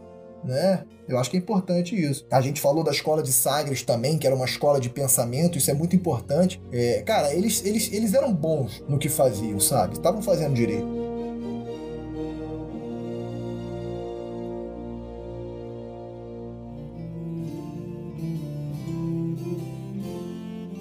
[0.44, 0.84] né?
[1.06, 2.26] Eu acho que é importante isso.
[2.30, 5.70] A gente falou da escola de Sagres também, que era uma escola de pensamento, isso
[5.70, 6.62] é muito importante.
[6.70, 9.94] É, cara, eles, eles, eles eram bons no que faziam, sabe?
[9.94, 11.07] Estavam fazendo direito.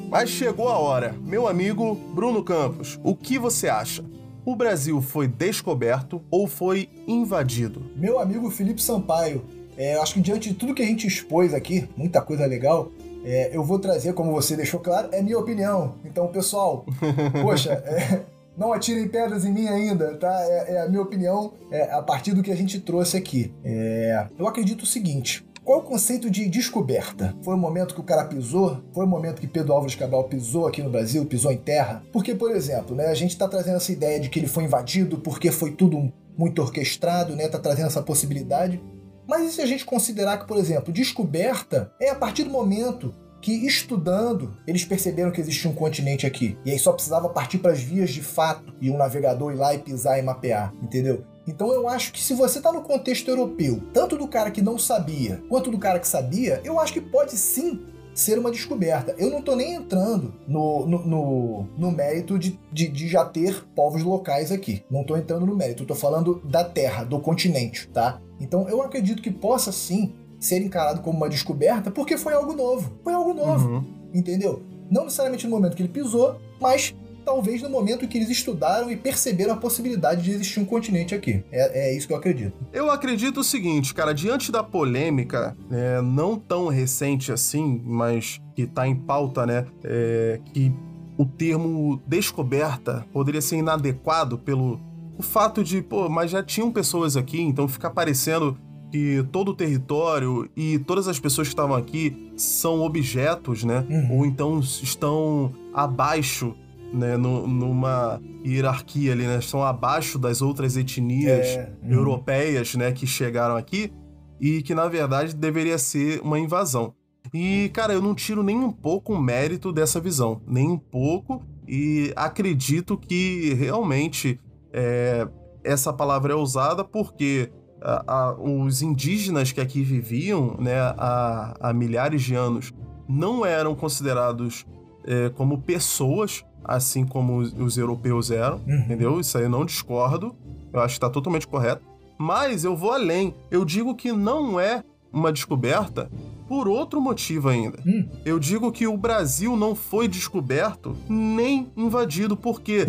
[0.09, 1.13] Mas chegou a hora.
[1.21, 4.05] Meu amigo Bruno Campos, o que você acha?
[4.45, 7.91] O Brasil foi descoberto ou foi invadido?
[7.93, 9.43] Meu amigo Felipe Sampaio,
[9.77, 12.89] é, acho que diante de tudo que a gente expôs aqui, muita coisa legal,
[13.25, 15.95] é, eu vou trazer, como você deixou claro, é minha opinião.
[16.05, 16.85] Então, pessoal,
[17.43, 18.21] poxa, é,
[18.57, 20.33] não atirem pedras em mim ainda, tá?
[20.41, 23.53] É, é a minha opinião é, a partir do que a gente trouxe aqui.
[23.63, 27.35] É, eu acredito o seguinte: qual o conceito de descoberta?
[27.41, 28.81] Foi o momento que o cara pisou?
[28.93, 32.01] Foi o momento que Pedro Álvares Cabral pisou aqui no Brasil, pisou em terra?
[32.13, 35.17] Porque, por exemplo, né, a gente está trazendo essa ideia de que ele foi invadido
[35.17, 37.49] porque foi tudo muito orquestrado, né?
[37.49, 38.81] Tá trazendo essa possibilidade.
[39.27, 43.13] Mas e se a gente considerar que, por exemplo, descoberta é a partir do momento
[43.41, 46.57] que, estudando, eles perceberam que existia um continente aqui.
[46.63, 49.73] E aí só precisava partir para as vias de fato e um navegador ir lá
[49.73, 51.25] e pisar e mapear, entendeu?
[51.47, 54.77] Então eu acho que se você está no contexto europeu, tanto do cara que não
[54.77, 57.79] sabia quanto do cara que sabia, eu acho que pode sim
[58.13, 59.15] ser uma descoberta.
[59.17, 63.63] Eu não estou nem entrando no, no, no, no mérito de, de, de, já ter
[63.75, 64.83] povos locais aqui.
[64.89, 68.19] Não estou entrando no mérito, estou falando da terra, do continente, tá?
[68.39, 72.91] Então eu acredito que possa sim ser encarado como uma descoberta porque foi algo novo.
[73.03, 73.85] Foi algo novo, uhum.
[74.13, 74.63] entendeu?
[74.89, 76.95] Não necessariamente no momento que ele pisou, mas
[77.27, 81.13] talvez no momento em que eles estudaram e perceberam a possibilidade de existir um continente
[81.13, 81.43] aqui.
[81.51, 82.53] É, é isso que eu acredito.
[82.71, 88.65] Eu acredito o seguinte, cara, diante da polêmica, é, não tão recente assim, mas que
[88.65, 89.65] tá em pauta, né?
[89.83, 90.71] É, que
[91.17, 94.79] o termo descoberta poderia ser inadequado pelo
[95.17, 98.55] o fato de, pô, mas já tinham pessoas aqui, então fica parecendo
[98.89, 103.85] que todo o território e todas as pessoas que estavam aqui são objetos, né?
[103.89, 104.19] Uhum.
[104.19, 106.55] Ou então estão abaixo
[106.93, 109.39] né, no, numa hierarquia ali, né?
[109.39, 111.91] Estão abaixo das outras etnias é, hum.
[111.91, 113.91] europeias, né, que chegaram aqui
[114.39, 116.93] e que na verdade deveria ser uma invasão.
[117.33, 121.43] E, cara, eu não tiro nem um pouco o mérito dessa visão, nem um pouco,
[121.67, 124.39] e acredito que realmente
[124.71, 125.27] é,
[125.63, 131.73] essa palavra é usada porque a, a, os indígenas que aqui viviam né, há, há
[131.73, 132.73] milhares de anos
[133.07, 134.65] não eram considerados
[135.05, 138.79] é, como pessoas, assim como os, os europeus eram, uhum.
[138.79, 139.19] entendeu?
[139.19, 140.35] Isso aí eu não discordo,
[140.73, 141.81] eu acho que está totalmente correto.
[142.17, 146.09] Mas eu vou além, eu digo que não é uma descoberta
[146.47, 147.77] por outro motivo ainda.
[147.85, 148.07] Hum.
[148.25, 152.85] Eu digo que o Brasil não foi descoberto nem invadido, porque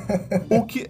[0.50, 0.86] o que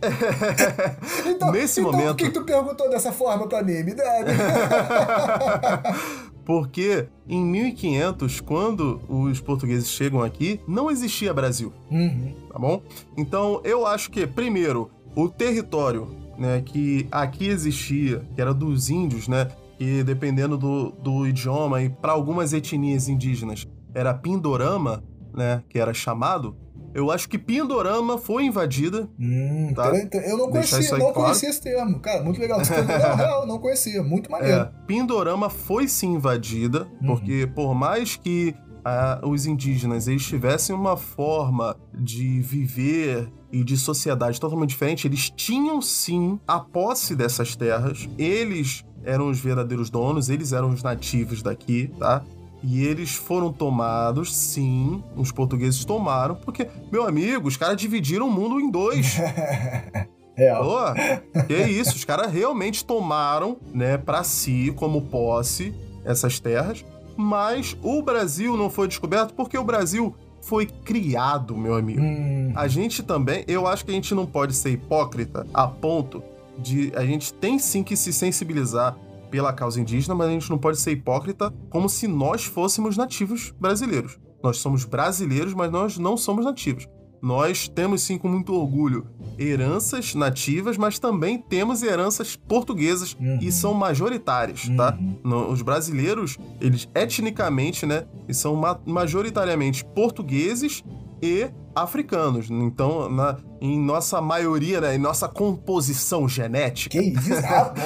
[1.26, 2.16] então, nesse então, momento.
[2.16, 3.84] Por que tu perguntou dessa forma para mim?
[3.84, 4.32] Me deve.
[6.48, 11.74] Porque em 1500, quando os portugueses chegam aqui, não existia Brasil.
[11.90, 12.34] Uhum.
[12.50, 12.82] Tá bom?
[13.18, 19.28] Então eu acho que, primeiro, o território né, que aqui existia, que era dos índios,
[19.28, 19.50] né?
[19.76, 25.62] Que dependendo do, do idioma e para algumas etnias indígenas era Pindorama, né?
[25.68, 26.56] Que era chamado
[26.98, 29.08] eu acho que Pindorama foi invadida.
[29.18, 29.92] Hum, tá?
[30.26, 31.14] Eu não conhecia, não claro.
[31.14, 32.00] conhecia esse termo.
[32.00, 32.58] Cara, muito legal.
[32.58, 34.02] não, real, não conhecia.
[34.02, 34.62] Muito maneiro.
[34.62, 37.06] É, Pindorama foi sim invadida, uhum.
[37.06, 43.76] porque por mais que a, os indígenas eles tivessem uma forma de viver e de
[43.76, 50.28] sociedade totalmente diferente, eles tinham sim a posse dessas terras, eles eram os verdadeiros donos,
[50.28, 52.24] eles eram os nativos daqui, tá?
[52.62, 58.30] E eles foram tomados, sim, os portugueses tomaram, porque, meu amigo, os caras dividiram o
[58.30, 59.16] mundo em dois.
[60.34, 60.64] Real.
[60.64, 66.84] Pô, que isso, os caras realmente tomaram, né, para si, como posse, essas terras.
[67.16, 72.00] Mas o Brasil não foi descoberto porque o Brasil foi criado, meu amigo.
[72.00, 72.52] Hum.
[72.54, 76.22] A gente também, eu acho que a gente não pode ser hipócrita a ponto
[76.56, 76.92] de.
[76.94, 78.96] A gente tem sim que se sensibilizar
[79.30, 83.54] pela causa indígena, mas a gente não pode ser hipócrita como se nós fôssemos nativos
[83.60, 84.18] brasileiros.
[84.42, 86.86] Nós somos brasileiros, mas nós não somos nativos.
[87.20, 89.06] Nós temos sim com muito orgulho
[89.36, 93.38] heranças nativas, mas também temos heranças portuguesas Uhum.
[93.40, 94.96] e são majoritárias, tá?
[95.00, 95.16] Uhum.
[95.24, 100.84] No- Os brasileiros, eles etnicamente, né, são ma- majoritariamente portugueses
[101.22, 102.50] e africanos.
[102.50, 107.82] Então, na- em nossa maioria, né, em nossa composição genética, Que isso, rapaz.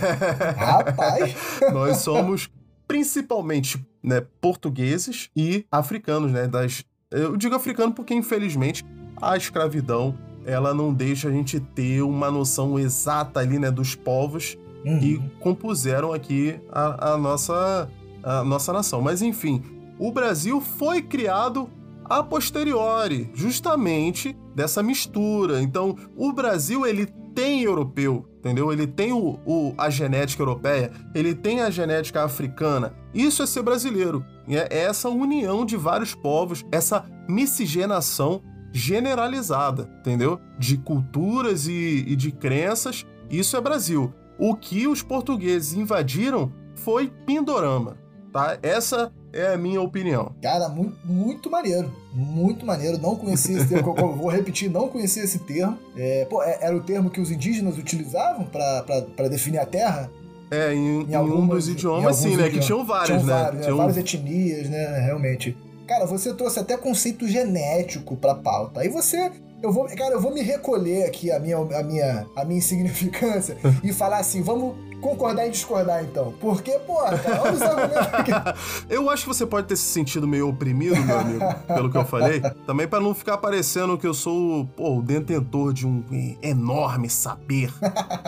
[0.56, 1.34] rapaz.
[1.72, 2.48] nós somos
[2.86, 6.46] principalmente né, portugueses e africanos, né?
[6.46, 8.84] Das, eu digo africano porque, infelizmente,
[9.20, 14.56] a escravidão ela não deixa a gente ter uma noção exata ali, né, dos povos
[14.84, 14.98] Uhum.
[14.98, 17.88] que compuseram aqui a, a nossa,
[18.20, 19.00] a nossa nação.
[19.00, 19.62] Mas enfim,
[19.96, 21.70] o Brasil foi criado
[22.04, 25.62] a posteriori, justamente dessa mistura.
[25.62, 28.72] Então, o Brasil ele tem europeu, entendeu?
[28.72, 32.94] Ele tem o, o- a genética europeia, ele tem a genética africana.
[33.14, 34.24] Isso é ser brasileiro.
[34.48, 38.42] É essa união de vários povos, essa miscigenação
[38.72, 40.38] generalizada, entendeu?
[40.58, 43.06] De culturas e, e de crenças.
[43.30, 44.12] Isso é Brasil.
[44.38, 47.96] O que os portugueses invadiram foi Pindorama,
[48.32, 48.58] tá?
[48.62, 50.32] Essa é a minha opinião.
[50.42, 51.92] Cara, muito, muito maneiro.
[52.12, 52.98] Muito maneiro.
[52.98, 53.94] Não conhecia esse termo.
[54.16, 55.78] vou repetir, não conhecia esse termo.
[55.96, 60.10] É, pô, é- era o termo que os indígenas utilizavam pra definir a terra?
[60.50, 62.50] É, em, em um algumas- dos em idiomas, sim, né?
[62.50, 63.32] Que tinham vários, Tinham né?
[63.32, 63.62] vários, né?
[63.64, 65.00] Tinham- Várias etnias, né?
[65.04, 65.56] Realmente.
[65.86, 68.80] Cara, você trouxe até conceito genético pra pauta.
[68.80, 69.30] Aí você.
[69.62, 73.56] Eu vou, cara, eu vou me recolher aqui a minha, a minha, a minha insignificância
[73.82, 76.32] e falar assim, vamos concordar e discordar então.
[76.40, 78.60] Porque, cara, olha os argumentos.
[78.88, 82.04] Eu acho que você pode ter se sentido meio oprimido, meu amigo, pelo que eu
[82.04, 82.40] falei.
[82.66, 86.02] Também pra não ficar parecendo que eu sou pô, o detentor de um
[86.42, 87.72] enorme saber.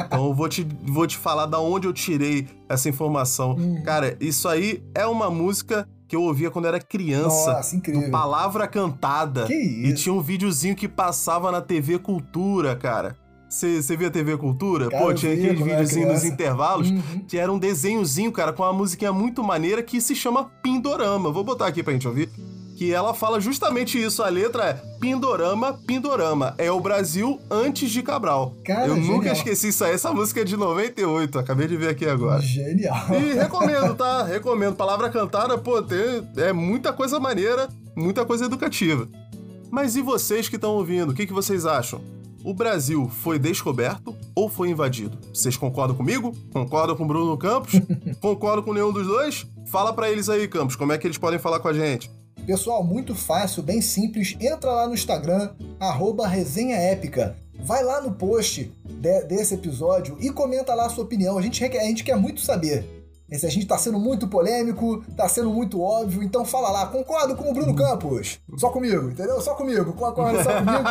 [0.07, 3.53] Então eu vou te, vou te falar da onde eu tirei essa informação.
[3.53, 3.83] Hum.
[3.85, 7.53] Cara, isso aí é uma música que eu ouvia quando era criança.
[7.53, 8.11] Nossa, incrível.
[8.11, 9.47] Palavra Cantada.
[9.47, 10.03] Que E isso.
[10.05, 13.17] tinha um videozinho que passava na TV Cultura, cara.
[13.55, 14.89] Você via TV Cultura?
[14.91, 17.21] Cara, Pô, tinha via aqueles videozinhos nos intervalos Uhum.
[17.29, 21.31] que era um desenhozinho, cara, com uma musiquinha muito maneira que se chama Pindorama.
[21.31, 22.29] Vou botar aqui pra gente ouvir.
[22.77, 24.21] Que ela fala justamente isso.
[24.21, 26.55] A letra é Pindorama, Pindorama.
[26.59, 28.53] É o Brasil antes de Cabral.
[28.65, 29.35] Cara, Eu nunca genial.
[29.37, 29.93] esqueci isso aí.
[29.93, 31.39] Essa música é de 98.
[31.39, 32.41] Acabei de ver aqui agora.
[32.43, 33.07] Genial.
[33.15, 34.25] E recomendo, tá?
[34.25, 34.75] Recomendo.
[34.75, 39.07] Palavra cantada, pô, tem, é muita coisa maneira, muita coisa educativa.
[39.71, 41.11] Mas e vocês que estão ouvindo?
[41.11, 42.01] O que, que vocês acham?
[42.45, 45.19] O Brasil foi descoberto ou foi invadido?
[45.33, 46.33] Vocês concordam comigo?
[46.53, 47.81] Concordam com o Bruno Campos?
[48.21, 49.47] concordam com nenhum dos dois?
[49.67, 52.11] Fala pra eles aí, Campos, como é que eles podem falar com a gente?
[52.47, 54.37] Pessoal, muito fácil, bem simples.
[54.39, 57.35] Entra lá no Instagram, arroba resenha épica.
[57.61, 61.39] Vai lá no post de- desse episódio e comenta lá a sua opinião.
[61.39, 63.04] A gente, a gente quer muito saber.
[63.39, 67.35] Se a gente tá sendo muito polêmico, tá sendo muito óbvio, então fala lá, concordo
[67.35, 68.39] com o Bruno Campos.
[68.57, 69.41] Só comigo, entendeu?
[69.41, 70.85] Só comigo, concorda só comigo.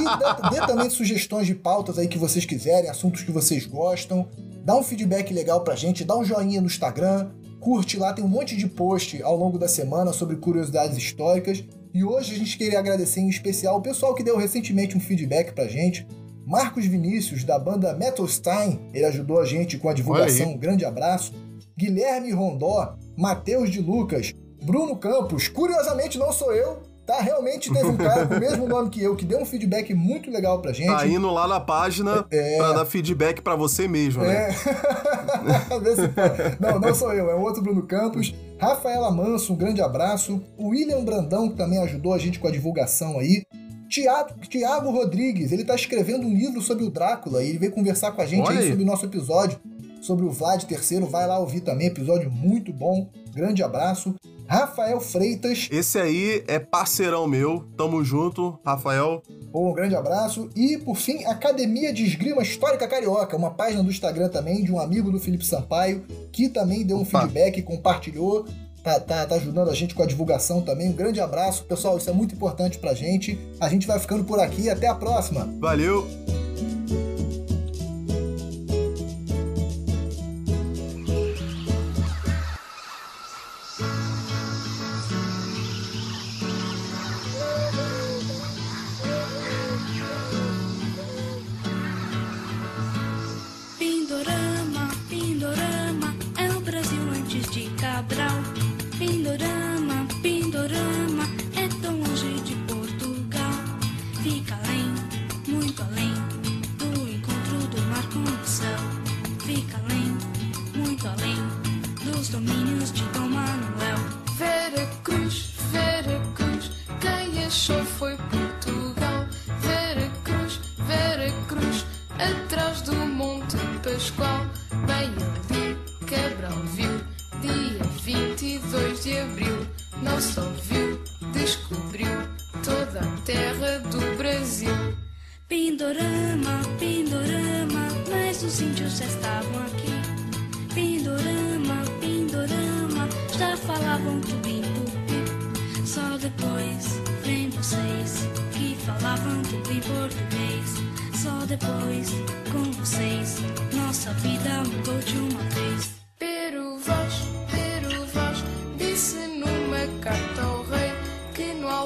[0.00, 4.28] E dê, dê também sugestões de pautas aí que vocês quiserem, assuntos que vocês gostam.
[4.64, 7.30] Dá um feedback legal pra gente, dá um joinha no Instagram,
[7.60, 11.62] curte lá, tem um monte de post ao longo da semana sobre curiosidades históricas.
[11.94, 15.52] E hoje a gente queria agradecer em especial o pessoal que deu recentemente um feedback
[15.52, 16.06] pra gente.
[16.44, 21.32] Marcos Vinícius, da banda Metalstein, ele ajudou a gente com a divulgação, um grande abraço.
[21.76, 27.20] Guilherme Rondó, Matheus de Lucas, Bruno Campos, curiosamente não sou eu, tá?
[27.20, 30.30] Realmente teve um cara com o mesmo nome que eu que deu um feedback muito
[30.30, 30.88] legal pra gente.
[30.88, 34.50] Tá indo lá na página pra dar feedback pra você mesmo, né?
[34.50, 34.54] É.
[36.58, 38.34] Não, não sou eu, é o outro Bruno Campos.
[38.58, 40.42] Rafaela Manso, um grande abraço.
[40.56, 43.44] O William Brandão, que também ajudou a gente com a divulgação aí.
[43.88, 48.20] Tiago, Rodrigues, ele tá escrevendo um livro sobre o Drácula e ele veio conversar com
[48.20, 48.68] a gente Olha aí.
[48.68, 49.58] sobre o nosso episódio,
[50.06, 53.08] sobre o Vlad III, vai lá ouvir também, episódio muito bom.
[53.34, 54.14] Grande abraço.
[54.48, 55.68] Rafael Freitas.
[55.72, 57.64] Esse aí é parceirão meu.
[57.76, 59.20] Tamo junto, Rafael.
[59.50, 60.48] Bom, um grande abraço.
[60.54, 64.78] E, por fim, Academia de Esgrima Histórica Carioca, uma página do Instagram também de um
[64.78, 67.22] amigo do Felipe Sampaio, que também deu um Opa.
[67.22, 68.46] feedback, compartilhou,
[68.84, 70.90] tá, tá, tá ajudando a gente com a divulgação também.
[70.90, 71.96] Um grande abraço, pessoal.
[71.96, 73.36] Isso é muito importante pra gente.
[73.60, 74.70] A gente vai ficando por aqui.
[74.70, 75.52] Até a próxima.
[75.58, 76.06] Valeu!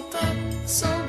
[0.00, 0.34] altar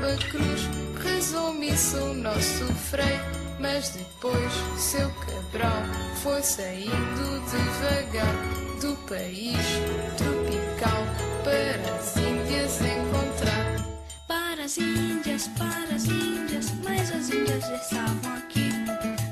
[0.03, 0.69] a cruz
[1.03, 3.21] rezou-missa o nosso freio,
[3.59, 5.83] mas depois seu cabral
[6.21, 8.35] foi saindo devagar
[8.81, 9.57] do país
[10.17, 11.03] tropical
[11.43, 13.87] para as Índias encontrar.
[14.27, 18.69] Para as Índias, para as Índias, mas as Índias já estavam aqui.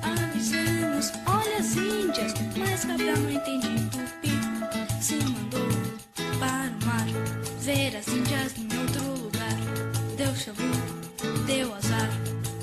[0.03, 4.18] Ah, Avisamos, olha as Índias, mas cabral não entendi porquê.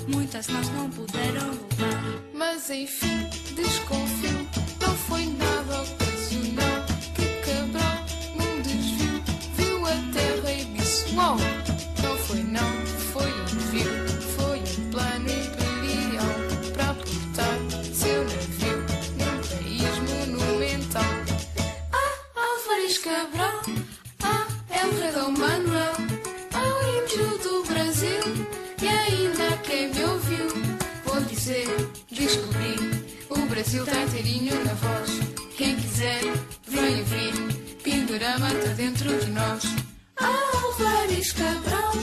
[0.07, 2.03] muitas nós não puderam voltar.
[2.33, 4.47] Mas enfim, desconfio,
[4.81, 6.85] não foi nada ocasional.
[7.15, 8.05] Que Cabral,
[8.35, 9.21] num desvio,
[9.55, 11.37] viu a terra e disse: Uau!
[12.03, 16.35] Não foi, não, foi um desvio, foi um plano imperial
[16.73, 17.57] para portar
[17.93, 18.77] seu navio
[19.17, 21.03] num país monumental.
[21.91, 23.61] Ah, Álvares Cabral,
[24.23, 25.76] ah, é o Manuel.
[31.47, 31.65] descobri
[32.11, 32.77] descobrir.
[33.29, 35.11] O Brasil tá inteirinho na voz.
[35.55, 36.21] Quem quiser,
[36.67, 37.77] vem ouvir.
[37.83, 39.63] Pindorama tá dentro de nós.
[40.17, 41.93] Álvares Cabral.